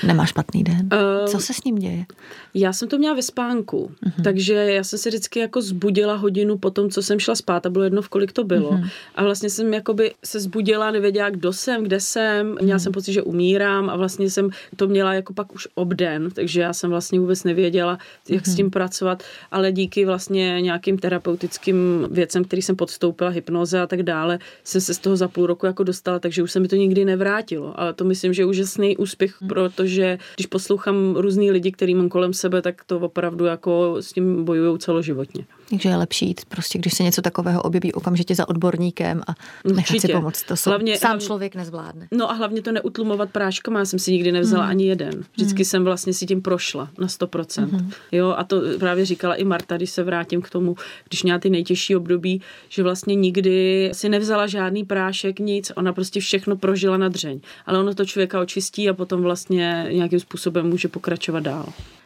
nemá 0.04 0.26
špatný 0.26 0.64
den? 0.64 0.90
Uh, 0.94 1.28
Co 1.28 1.40
se 1.40 1.54
s 1.54 1.64
ním 1.64 1.76
děje? 1.76 2.06
Já 2.54 2.74
jsem 2.74 2.88
to 2.88 2.98
měla 2.98 3.16
ve 3.16 3.22
spánku, 3.22 3.92
uh-huh. 4.06 4.24
takže 4.24 4.54
já 4.54 4.84
jsem 4.84 5.00
se 5.00 5.10
vždycky 5.10 5.40
jako 5.40 5.62
zbudila 5.62 6.16
hodinu 6.16 6.58
po 6.58 6.72
tom, 6.72 6.90
co 6.90 7.04
jsem 7.04 7.20
šla 7.20 7.36
spát 7.36 7.66
a 7.66 7.70
bylo 7.70 7.84
jedno, 7.84 8.02
v 8.02 8.10
kolik 8.10 8.32
to 8.32 8.44
bylo. 8.44 8.72
Uh-huh. 8.72 8.90
A 9.16 9.24
vlastně 9.24 9.50
jsem 9.50 9.74
jakoby 9.74 10.14
se 10.26 10.40
zbudila, 10.40 10.92
nevěděla, 10.92 11.30
kdo 11.30 11.54
jsem, 11.54 11.84
kde 11.84 12.00
jsem, 12.00 12.58
měla 12.62 12.78
uh-huh. 12.78 12.84
jsem 12.84 12.92
pocit, 12.92 13.14
že 13.14 13.22
umírám 13.22 13.90
a 13.90 13.96
vlastně 13.96 14.30
jsem 14.30 14.50
to 14.76 14.88
měla 14.88 15.14
jako 15.14 15.34
pak 15.34 15.56
už 15.56 15.68
obden, 15.76 16.32
takže 16.32 16.62
já 16.62 16.74
jsem 16.74 16.90
vlastně 16.90 17.20
vůbec 17.20 17.44
nevěděla, 17.44 17.98
jak 18.30 18.44
uh-huh. 18.44 18.52
s 18.52 18.56
tím 18.56 18.72
pracovat, 18.72 19.24
ale 19.52 19.72
díky 19.72 20.06
vlastně 20.06 20.62
nějakým 20.62 20.98
terapeutickým 20.98 22.08
věcem, 22.12 22.44
který 22.44 22.62
jsem 22.62 22.76
podstoupila, 22.76 23.30
hypnoze 23.30 23.82
a 23.82 23.88
tak 23.88 24.04
dále, 24.04 24.40
jsem 24.64 24.82
se 24.82 24.94
z 24.94 24.98
toho 24.98 25.16
za 25.18 25.28
půl 25.28 25.48
roku 25.48 25.66
jako 25.66 25.84
dostala, 25.84 26.20
takže 26.20 26.44
už 26.44 26.52
se 26.52 26.60
mi 26.60 26.68
to 26.68 26.76
nikdy 26.76 27.06
nevrátilo. 27.06 27.80
Ale 27.80 27.94
to 27.94 28.04
myslím, 28.04 28.34
že 28.34 28.42
je 28.42 28.46
úžasný 28.46 28.98
úspěch, 28.98 29.42
uh-huh. 29.42 29.48
Protože 29.70 30.18
když 30.36 30.46
poslouchám 30.46 31.16
různý 31.16 31.52
lidi, 31.52 31.72
který 31.72 31.96
mám 31.96 32.10
kolem 32.10 32.34
sebe, 32.34 32.62
tak 32.62 32.84
to 32.84 33.00
opravdu 33.00 33.46
jako 33.46 33.96
s 34.00 34.14
tím 34.14 34.46
bojují 34.46 34.80
celoživotně. 34.80 35.46
Takže 35.70 35.90
je 35.90 35.96
lepší 35.96 36.28
jít 36.28 36.46
prostě, 36.46 36.80
když 36.80 36.94
se 36.94 37.04
něco 37.04 37.22
takového 37.22 37.62
objeví 37.62 37.94
okamžitě 37.94 38.36
za 38.36 38.50
odborníkem 38.50 39.22
a 39.28 39.36
nechat 39.66 39.80
Určitě. 39.80 40.08
si 40.08 40.14
pomoct. 40.14 40.44
To 40.44 40.56
hlavně, 40.66 40.98
sám 40.98 41.10
hlavně, 41.10 41.26
člověk 41.26 41.56
nezvládne. 41.56 42.08
No 42.12 42.32
a 42.32 42.34
hlavně 42.34 42.62
to 42.62 42.72
neutlumovat 42.72 43.30
práškama. 43.30 43.80
Já 43.80 43.86
jsem 43.86 44.00
si 44.00 44.12
nikdy 44.12 44.32
nevzala 44.32 44.64
mm. 44.64 44.70
ani 44.70 44.86
jeden. 44.86 45.24
Vždycky 45.34 45.62
mm. 45.62 45.66
jsem 45.66 45.84
vlastně 45.84 46.14
si 46.14 46.26
tím 46.26 46.42
prošla 46.42 46.90
na 47.00 47.08
100%. 47.08 47.72
Mm. 47.72 47.92
Jo, 48.12 48.36
a 48.38 48.44
to 48.44 48.62
právě 48.80 49.06
říkala 49.06 49.36
i 49.36 49.44
Marta, 49.44 49.78
když 49.78 49.90
se 49.90 50.04
vrátím 50.04 50.42
k 50.42 50.50
tomu, 50.50 50.76
když 51.10 51.24
měla 51.24 51.40
ty 51.40 51.50
nejtěžší 51.50 51.96
období, 51.96 52.42
že 52.70 52.84
vlastně 52.84 53.16
nikdy 53.16 53.90
si 53.94 54.10
nevzala 54.10 54.48
žádný 54.48 54.84
prášek, 54.84 55.40
nic. 55.40 55.72
Ona 55.76 55.94
prostě 55.94 56.20
všechno 56.20 56.56
prožila 56.56 56.98
na 56.98 57.10
dřeň. 57.10 57.40
Ale 57.66 57.80
ono 57.80 57.96
to 57.96 58.06
člověka 58.06 58.42
očistí 58.42 58.90
a 58.90 58.94
potom 58.94 59.22
vlastně 59.22 59.88
nějakým 59.92 60.20
způsobem 60.20 60.70
může 60.70 60.88
pokračovat 60.88 61.44
dál. 61.44 61.66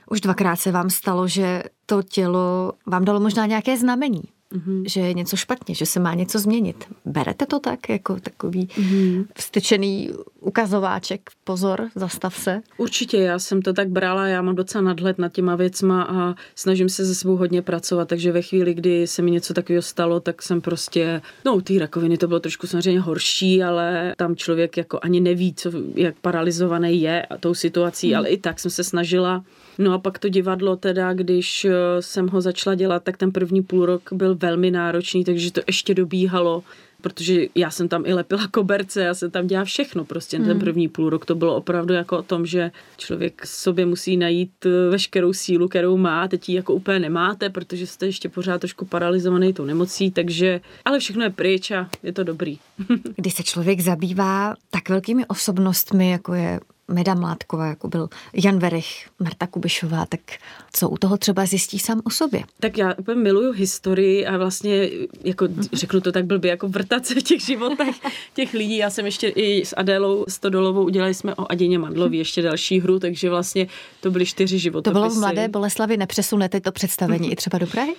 Už 0.09 0.21
dvakrát 0.21 0.55
se 0.55 0.71
vám 0.71 0.89
stalo, 0.89 1.27
že 1.27 1.63
to 1.85 2.03
tělo 2.03 2.73
vám 2.85 3.05
dalo 3.05 3.19
možná 3.19 3.45
nějaké 3.45 3.77
znamení 3.77 4.23
mm-hmm. 4.51 4.83
že 4.87 4.99
je 4.99 5.13
něco 5.13 5.35
špatně, 5.35 5.75
že 5.75 5.85
se 5.85 5.99
má 5.99 6.13
něco 6.13 6.39
změnit. 6.39 6.85
Berete 7.05 7.45
to 7.45 7.59
tak, 7.59 7.89
jako 7.89 8.19
takový 8.19 8.67
mm-hmm. 8.67 9.25
vstyčený 9.37 10.09
ukazováček, 10.39 11.29
pozor, 11.43 11.89
zastav 11.95 12.35
se? 12.35 12.61
Určitě, 12.77 13.17
já 13.17 13.39
jsem 13.39 13.61
to 13.61 13.73
tak 13.73 13.89
brala, 13.89 14.27
já 14.27 14.41
mám 14.41 14.55
docela 14.55 14.81
nadhled 14.81 15.19
nad 15.19 15.33
těma 15.33 15.55
věcma 15.55 16.03
a 16.03 16.35
snažím 16.55 16.89
se 16.89 17.05
se 17.05 17.15
sebou 17.15 17.35
hodně 17.35 17.61
pracovat, 17.61 18.07
takže 18.07 18.31
ve 18.31 18.41
chvíli, 18.41 18.73
kdy 18.73 19.07
se 19.07 19.21
mi 19.21 19.31
něco 19.31 19.53
takového 19.53 19.81
stalo, 19.81 20.19
tak 20.19 20.41
jsem 20.41 20.61
prostě, 20.61 21.21
no 21.45 21.55
u 21.55 21.61
té 21.61 21.79
rakoviny 21.79 22.17
to 22.17 22.27
bylo 22.27 22.39
trošku 22.39 22.67
samozřejmě 22.67 22.99
horší, 22.99 23.63
ale 23.63 24.13
tam 24.17 24.35
člověk 24.35 24.77
jako 24.77 24.99
ani 25.01 25.19
neví, 25.19 25.53
co, 25.53 25.71
jak 25.95 26.15
paralizovaný 26.21 27.01
je 27.01 27.25
a 27.25 27.37
tou 27.37 27.53
situací, 27.53 28.09
mm. 28.09 28.17
ale 28.17 28.29
i 28.29 28.37
tak 28.37 28.59
jsem 28.59 28.71
se 28.71 28.83
snažila 28.83 29.43
No 29.77 29.93
a 29.93 29.97
pak 29.97 30.19
to 30.19 30.29
divadlo 30.29 30.75
teda, 30.75 31.13
když 31.13 31.65
eh, 31.65 31.71
jsem 31.99 32.27
ho 32.27 32.41
začala 32.41 32.75
dělat, 32.75 33.03
tak 33.03 33.17
ten 33.17 33.31
první 33.31 33.63
půl 33.63 33.85
rok 33.85 34.13
byl 34.13 34.35
velmi 34.35 34.71
náročný, 34.71 35.23
takže 35.23 35.51
to 35.51 35.61
ještě 35.67 35.93
dobíhalo 35.93 36.63
protože 37.01 37.45
já 37.55 37.71
jsem 37.71 37.87
tam 37.87 38.05
i 38.05 38.13
lepila 38.13 38.47
koberce, 38.47 39.01
já 39.01 39.13
jsem 39.13 39.31
tam 39.31 39.47
dělala 39.47 39.65
všechno 39.65 40.05
prostě 40.05 40.37
hmm. 40.37 40.45
ten 40.45 40.59
první 40.59 40.87
půl 40.87 41.09
rok. 41.09 41.25
To 41.25 41.35
bylo 41.35 41.55
opravdu 41.55 41.93
jako 41.93 42.17
o 42.17 42.23
tom, 42.23 42.45
že 42.45 42.71
člověk 42.97 43.45
sobě 43.45 43.85
musí 43.85 44.17
najít 44.17 44.65
eh, 44.65 44.89
veškerou 44.89 45.33
sílu, 45.33 45.67
kterou 45.67 45.97
má, 45.97 46.27
teď 46.27 46.49
ji 46.49 46.55
jako 46.55 46.73
úplně 46.73 46.99
nemáte, 46.99 47.49
protože 47.49 47.87
jste 47.87 48.05
ještě 48.05 48.29
pořád 48.29 48.61
trošku 48.61 48.85
paralizovaný 48.85 49.53
tou 49.53 49.65
nemocí, 49.65 50.11
takže, 50.11 50.61
ale 50.85 50.99
všechno 50.99 51.23
je 51.23 51.29
pryč 51.29 51.71
a 51.71 51.89
je 52.03 52.13
to 52.13 52.23
dobrý. 52.23 52.57
Když 53.15 53.33
se 53.33 53.43
člověk 53.43 53.79
zabývá 53.79 54.55
tak 54.69 54.89
velkými 54.89 55.25
osobnostmi, 55.25 56.09
jako 56.09 56.33
je 56.33 56.59
Meda 56.87 57.13
Mládková, 57.13 57.67
jako 57.67 57.87
byl 57.87 58.09
Jan 58.33 58.59
Verich, 58.59 59.09
Marta 59.19 59.47
Kubišová, 59.47 60.05
tak 60.05 60.19
co 60.73 60.89
u 60.89 60.97
toho 60.97 61.17
třeba 61.17 61.45
zjistí 61.45 61.79
sám 61.79 62.01
o 62.03 62.09
sobě? 62.09 62.43
Tak 62.59 62.77
já 62.77 62.93
úplně 62.97 63.21
miluju 63.21 63.51
historii 63.51 64.25
a 64.25 64.37
vlastně, 64.37 64.89
jako 65.23 65.45
mm-hmm. 65.45 65.69
řeknu 65.73 66.01
to 66.01 66.11
tak 66.11 66.25
blbě, 66.25 66.51
jako 66.51 66.67
vrtat 66.67 67.05
se 67.05 67.15
v 67.15 67.23
těch 67.23 67.41
životech 67.41 67.95
těch 68.33 68.53
lidí. 68.53 68.77
Já 68.77 68.89
jsem 68.89 69.05
ještě 69.05 69.27
i 69.27 69.65
s 69.65 69.75
Adélou 69.77 70.25
Stodolovou 70.27 70.83
udělali 70.83 71.13
jsme 71.13 71.35
o 71.35 71.51
Adině 71.51 71.79
Mandlovi 71.79 72.17
ještě 72.17 72.41
další 72.41 72.79
hru, 72.79 72.99
takže 72.99 73.29
vlastně 73.29 73.67
to 74.01 74.11
byly 74.11 74.25
čtyři 74.25 74.59
životy. 74.59 74.83
To 74.83 74.91
bylo 74.91 75.09
v 75.09 75.17
Mladé 75.17 75.47
Boleslavi, 75.47 75.97
nepřesunete 75.97 76.61
to 76.61 76.71
představení 76.71 77.31
i 77.31 77.35
třeba 77.35 77.57
do 77.57 77.67
Prahy? 77.67 77.93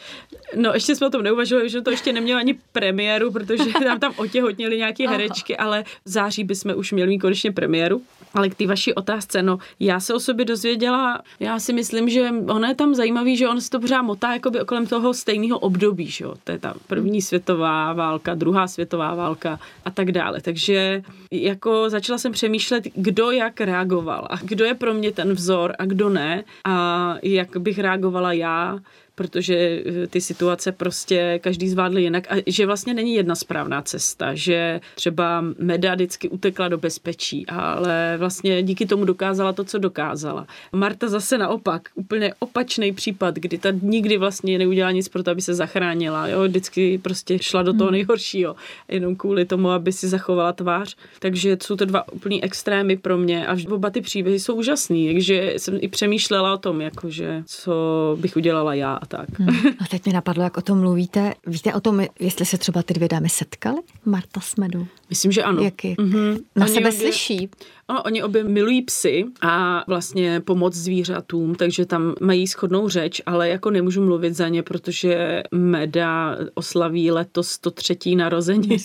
No 0.56 0.70
ještě 0.74 0.96
jsme 0.96 1.06
o 1.06 1.10
tom 1.10 1.22
neuvažovali, 1.22 1.70
že 1.70 1.80
to 1.80 1.90
ještě 1.90 2.12
nemělo 2.12 2.40
ani 2.40 2.54
premiéru, 2.72 3.32
protože 3.32 3.64
tam 3.84 4.00
tam 4.00 4.14
otěhotněli 4.16 4.76
nějaké 4.76 5.08
herečky, 5.08 5.56
ale 5.56 5.84
v 6.04 6.10
září 6.10 6.44
bychom 6.44 6.72
už 6.76 6.92
měli 6.92 7.08
mít 7.08 7.18
konečně 7.18 7.52
premiéru. 7.52 8.02
Ale 8.34 8.48
k 8.48 8.54
té 8.54 8.66
vaší 8.78 8.94
otázce, 8.94 9.42
no 9.42 9.58
já 9.80 10.00
se 10.00 10.14
o 10.14 10.20
sobě 10.20 10.44
dozvěděla, 10.44 11.22
já 11.40 11.58
si 11.58 11.72
myslím, 11.72 12.08
že 12.08 12.30
ono 12.30 12.68
je 12.68 12.74
tam 12.74 12.94
zajímavý, 12.94 13.36
že 13.36 13.48
on 13.48 13.60
se 13.60 13.70
to 13.70 13.80
pořád 13.80 14.02
motá 14.02 14.32
jakoby 14.32 14.58
kolem 14.66 14.86
toho 14.86 15.14
stejného 15.14 15.58
období, 15.58 16.06
že 16.06 16.24
jo? 16.24 16.34
To 16.44 16.52
je 16.52 16.58
ta 16.58 16.74
první 16.86 17.22
světová 17.22 17.92
válka, 17.92 18.34
druhá 18.34 18.68
světová 18.68 19.14
válka 19.14 19.58
a 19.84 19.90
tak 19.90 20.12
dále. 20.12 20.40
Takže 20.40 21.02
jako 21.32 21.90
začala 21.90 22.18
jsem 22.18 22.32
přemýšlet, 22.32 22.84
kdo 22.94 23.30
jak 23.30 23.60
reagoval 23.60 24.26
a 24.30 24.36
kdo 24.42 24.64
je 24.64 24.74
pro 24.74 24.94
mě 24.94 25.12
ten 25.12 25.32
vzor 25.32 25.74
a 25.78 25.84
kdo 25.84 26.08
ne 26.08 26.44
a 26.64 27.14
jak 27.22 27.56
bych 27.56 27.78
reagovala 27.78 28.32
já 28.32 28.78
protože 29.18 29.54
eh, 29.56 30.06
ty 30.06 30.20
situace 30.20 30.72
prostě 30.72 31.40
každý 31.42 31.68
zvládl 31.68 31.98
jinak 31.98 32.32
a 32.32 32.34
že 32.46 32.66
vlastně 32.66 32.94
není 32.94 33.14
jedna 33.14 33.34
správná 33.34 33.82
cesta, 33.82 34.34
že 34.34 34.80
třeba 34.94 35.44
Meda 35.58 35.94
vždycky 35.94 36.28
utekla 36.28 36.68
do 36.68 36.78
bezpečí, 36.78 37.46
ale 37.46 38.14
vlastně 38.18 38.62
díky 38.62 38.86
tomu 38.86 39.04
dokázala 39.04 39.52
to, 39.52 39.64
co 39.64 39.78
dokázala. 39.78 40.46
Marta 40.72 41.08
zase 41.08 41.38
naopak, 41.38 41.88
úplně 41.94 42.34
opačný 42.38 42.92
případ, 42.92 43.34
kdy 43.34 43.58
ta 43.58 43.68
nikdy 43.82 44.16
vlastně 44.16 44.58
neudělala 44.58 44.92
nic 44.92 45.08
pro 45.08 45.22
to, 45.22 45.30
aby 45.30 45.42
se 45.42 45.54
zachránila, 45.54 46.28
jo, 46.28 46.44
vždycky 46.44 46.98
prostě 46.98 47.38
šla 47.38 47.62
do 47.62 47.72
toho 47.72 47.84
hmm. 47.84 47.92
nejhoršího, 47.92 48.56
jenom 48.88 49.16
kvůli 49.16 49.44
tomu, 49.44 49.70
aby 49.70 49.92
si 49.92 50.08
zachovala 50.08 50.52
tvář. 50.52 50.96
Takže 51.18 51.56
jsou 51.62 51.76
to 51.76 51.84
dva 51.84 52.12
úplný 52.12 52.44
extrémy 52.44 52.96
pro 52.96 53.18
mě 53.18 53.46
a 53.46 53.56
oba 53.70 53.90
ty 53.90 54.00
příběhy 54.00 54.40
jsou 54.40 54.54
úžasný, 54.54 55.08
takže 55.12 55.54
jsem 55.56 55.78
i 55.80 55.88
přemýšlela 55.88 56.54
o 56.54 56.58
tom, 56.58 56.80
jakože 56.80 57.42
co 57.46 57.72
bych 58.20 58.36
udělala 58.36 58.74
já 58.74 58.98
tak. 59.08 59.38
Hmm. 59.38 59.56
A 59.80 59.86
teď 59.90 60.06
mi 60.06 60.12
napadlo, 60.12 60.44
jak 60.44 60.56
o 60.56 60.62
tom 60.62 60.80
mluvíte. 60.80 61.34
Víte 61.46 61.74
o 61.74 61.80
tom, 61.80 62.02
jestli 62.20 62.46
se 62.46 62.58
třeba 62.58 62.82
ty 62.82 62.94
dvě 62.94 63.08
dámy 63.08 63.28
setkaly? 63.28 63.78
Marta 64.04 64.40
s 64.40 64.56
Medou? 64.56 64.86
Myslím, 65.10 65.32
že 65.32 65.42
ano. 65.42 65.62
Jak, 65.62 65.84
jak? 65.84 65.98
Mm-hmm. 65.98 66.40
Na 66.56 66.66
Oni 66.66 66.74
sebe 66.74 66.88
obě, 66.88 67.00
slyší. 67.00 67.48
Ono, 67.90 68.02
oni 68.02 68.22
obě 68.22 68.44
milují 68.44 68.82
psy 68.82 69.24
a 69.40 69.84
vlastně 69.86 70.40
pomoc 70.40 70.74
zvířatům, 70.74 71.54
takže 71.54 71.86
tam 71.86 72.14
mají 72.20 72.46
schodnou 72.46 72.88
řeč, 72.88 73.22
ale 73.26 73.48
jako 73.48 73.70
nemůžu 73.70 74.04
mluvit 74.04 74.34
za 74.34 74.48
ně, 74.48 74.62
protože 74.62 75.42
Meda 75.52 76.36
oslaví 76.54 77.10
letos 77.10 77.48
103. 77.48 78.16
narozeniny. 78.16 78.76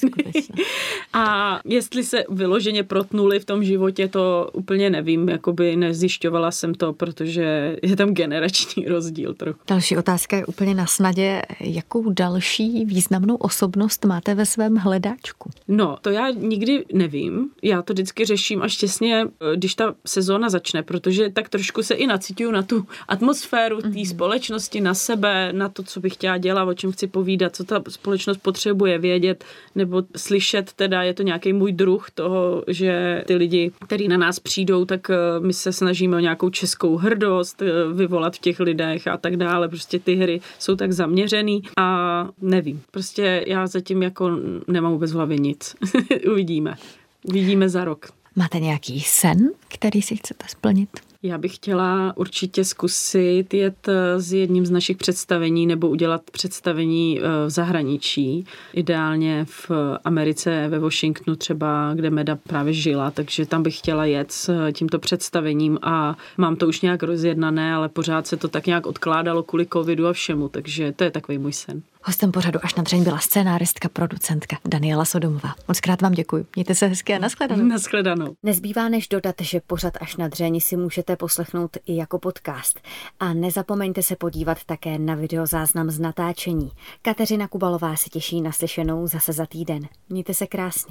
a 1.14 1.60
jestli 1.66 2.04
se 2.04 2.24
vyloženě 2.30 2.84
protnuli 2.84 3.40
v 3.40 3.46
tom 3.46 3.64
životě, 3.64 4.08
to 4.08 4.50
úplně 4.54 4.90
nevím, 4.90 5.30
jakoby 5.30 5.76
nezjišťovala 5.76 6.52
jsem 6.52 6.74
to, 6.74 6.94
protože 6.94 7.78
je 7.84 7.96
tam 7.96 8.14
generační 8.14 8.86
rozdíl 8.86 9.34
trochu. 9.34 9.60
Další 9.68 9.98
otázka 9.98 10.38
je 10.38 10.46
úplně 10.46 10.76
na 10.76 10.86
snadě. 10.86 11.42
Jakou 11.60 12.10
další 12.10 12.86
významnou 12.86 13.36
osobnost 13.36 14.06
máte 14.06 14.36
ve 14.36 14.46
svém 14.46 14.76
hledáčku? 14.76 15.50
No, 15.76 15.98
to 16.02 16.10
já 16.10 16.30
nikdy 16.30 16.86
nevím. 16.94 17.50
Já 17.62 17.82
to 17.82 17.94
vždycky 17.94 18.26
řeším 18.26 18.62
až 18.62 18.78
přesně, 18.78 19.26
když 19.56 19.76
ta 19.76 19.96
sezóna 20.06 20.50
začne, 20.50 20.84
protože 20.84 21.30
tak 21.30 21.50
trošku 21.50 21.84
se 21.84 21.94
i 21.94 22.08
nacituju 22.08 22.52
na 22.52 22.64
tu 22.64 22.86
atmosféru 23.08 23.82
té 23.82 23.88
mm-hmm. 23.88 24.10
společnosti, 24.10 24.82
na 24.82 24.94
sebe, 24.94 25.54
na 25.54 25.70
to, 25.70 25.84
co 25.84 26.00
bych 26.00 26.14
chtěla 26.14 26.38
dělat, 26.38 26.64
o 26.64 26.74
čem 26.74 26.92
chci 26.92 27.08
povídat, 27.08 27.56
co 27.56 27.64
ta 27.64 27.84
společnost 27.90 28.38
potřebuje 28.38 29.00
vědět 29.00 29.44
nebo 29.76 30.04
slyšet, 30.18 30.74
teda 30.74 31.04
je 31.04 31.14
to 31.14 31.24
nějaký 31.24 31.54
můj 31.54 31.72
druh 31.72 32.12
toho, 32.12 32.64
že 32.68 33.24
ty 33.28 33.36
lidi, 33.36 33.72
kteří 33.86 34.08
na 34.08 34.18
nás 34.18 34.40
přijdou, 34.40 34.86
tak 34.86 35.10
eh, 35.10 35.16
my 35.40 35.54
se 35.54 35.74
snažíme 35.74 36.18
o 36.18 36.20
nějakou 36.20 36.50
českou 36.50 36.98
hrdost 36.98 37.62
eh, 37.62 37.66
vyvolat 37.94 38.36
v 38.36 38.40
těch 38.40 38.60
lidech 38.60 39.08
a 39.08 39.18
tak 39.18 39.38
dále. 39.38 39.70
Prostě 39.70 40.00
ty 40.00 40.16
hry 40.16 40.42
jsou 40.60 40.76
tak 40.76 40.92
zaměřený 40.92 41.62
a 41.78 42.30
nevím. 42.42 42.82
Prostě 42.92 43.44
já 43.48 43.68
zatím 43.68 44.04
jako 44.04 44.40
nemám 44.68 44.92
vůbec 44.92 45.12
v 45.12 45.16
hlavě 45.16 45.38
nic. 45.38 45.63
Uvidíme. 46.32 46.76
Uvidíme 47.24 47.70
za 47.70 47.86
rok. 47.86 48.10
Máte 48.36 48.60
nějaký 48.60 49.00
sen, 49.00 49.50
který 49.68 50.02
si 50.02 50.16
chcete 50.16 50.46
splnit? 50.50 50.90
Já 51.26 51.38
bych 51.38 51.56
chtěla 51.56 52.14
určitě 52.18 52.64
zkusit 52.64 53.54
jet 53.54 53.88
eh, 53.88 54.22
s 54.22 54.34
jedním 54.34 54.66
z 54.66 54.72
našich 54.72 54.98
představení 54.98 55.68
nebo 55.68 55.90
udělat 55.90 56.22
představení 56.32 57.20
eh, 57.20 57.24
v 57.46 57.50
zahraničí. 57.50 58.46
Ideálně 58.74 59.46
v 59.46 59.72
Americe, 60.04 60.68
ve 60.70 60.80
Washingtonu 60.80 61.36
třeba, 61.36 61.94
kde 61.94 62.10
Meda 62.10 62.36
právě 62.36 62.74
žila, 62.74 63.12
takže 63.12 63.46
tam 63.46 63.64
bych 63.64 63.78
chtěla 63.78 64.06
jet 64.06 64.32
s 64.32 64.72
tímto 64.72 65.00
představením 65.00 65.80
a 65.82 66.18
mám 66.38 66.56
to 66.56 66.68
už 66.68 66.82
nějak 66.82 67.04
rozjednané, 67.04 67.74
ale 67.74 67.90
pořád 67.90 68.28
se 68.28 68.38
to 68.38 68.48
tak 68.48 68.68
nějak 68.68 68.86
odkládalo 68.86 69.44
kvůli 69.44 69.68
covidu 69.74 70.08
a 70.08 70.14
všemu, 70.14 70.50
takže 70.50 70.92
to 70.92 71.04
je 71.04 71.12
takový 71.12 71.38
můj 71.38 71.54
sen. 71.54 71.82
Hostem 72.06 72.32
pořadu 72.32 72.60
až 72.64 72.76
na 72.76 72.84
dřeň 72.84 73.04
byla 73.04 73.18
scénáristka, 73.20 73.90
producentka 73.90 74.58
Daniela 74.66 75.06
Sodomová. 75.06 75.56
Moc 75.68 75.80
krát 75.80 76.02
vám 76.02 76.12
děkuji. 76.12 76.46
Mějte 76.56 76.76
se 76.76 76.88
hezky 76.88 77.14
a 77.14 77.20
nashledanou. 77.20 77.66
Nashledanou. 77.66 78.36
Nezbývá 78.44 78.90
než 78.90 79.08
dodat, 79.08 79.36
že 79.42 79.62
pořad 79.68 79.94
až 80.02 80.18
na 80.18 80.28
dřeň 80.28 80.60
si 80.60 80.78
můžete 80.78 81.16
poslechnout 81.16 81.78
i 81.86 81.96
jako 81.96 82.20
podcast. 82.20 82.82
A 83.20 83.34
nezapomeňte 83.34 84.04
se 84.04 84.16
podívat 84.16 84.58
také 84.66 85.00
na 85.00 85.16
videozáznam 85.16 85.90
z 85.90 86.00
natáčení. 86.00 86.72
Kateřina 87.02 87.48
Kubalová 87.48 87.96
se 87.96 88.10
těší 88.10 88.42
na 88.42 88.52
slyšenou 88.52 89.08
zase 89.08 89.34
za 89.34 89.46
týden. 89.46 89.88
Mějte 90.10 90.34
se 90.34 90.48
krásně. 90.48 90.84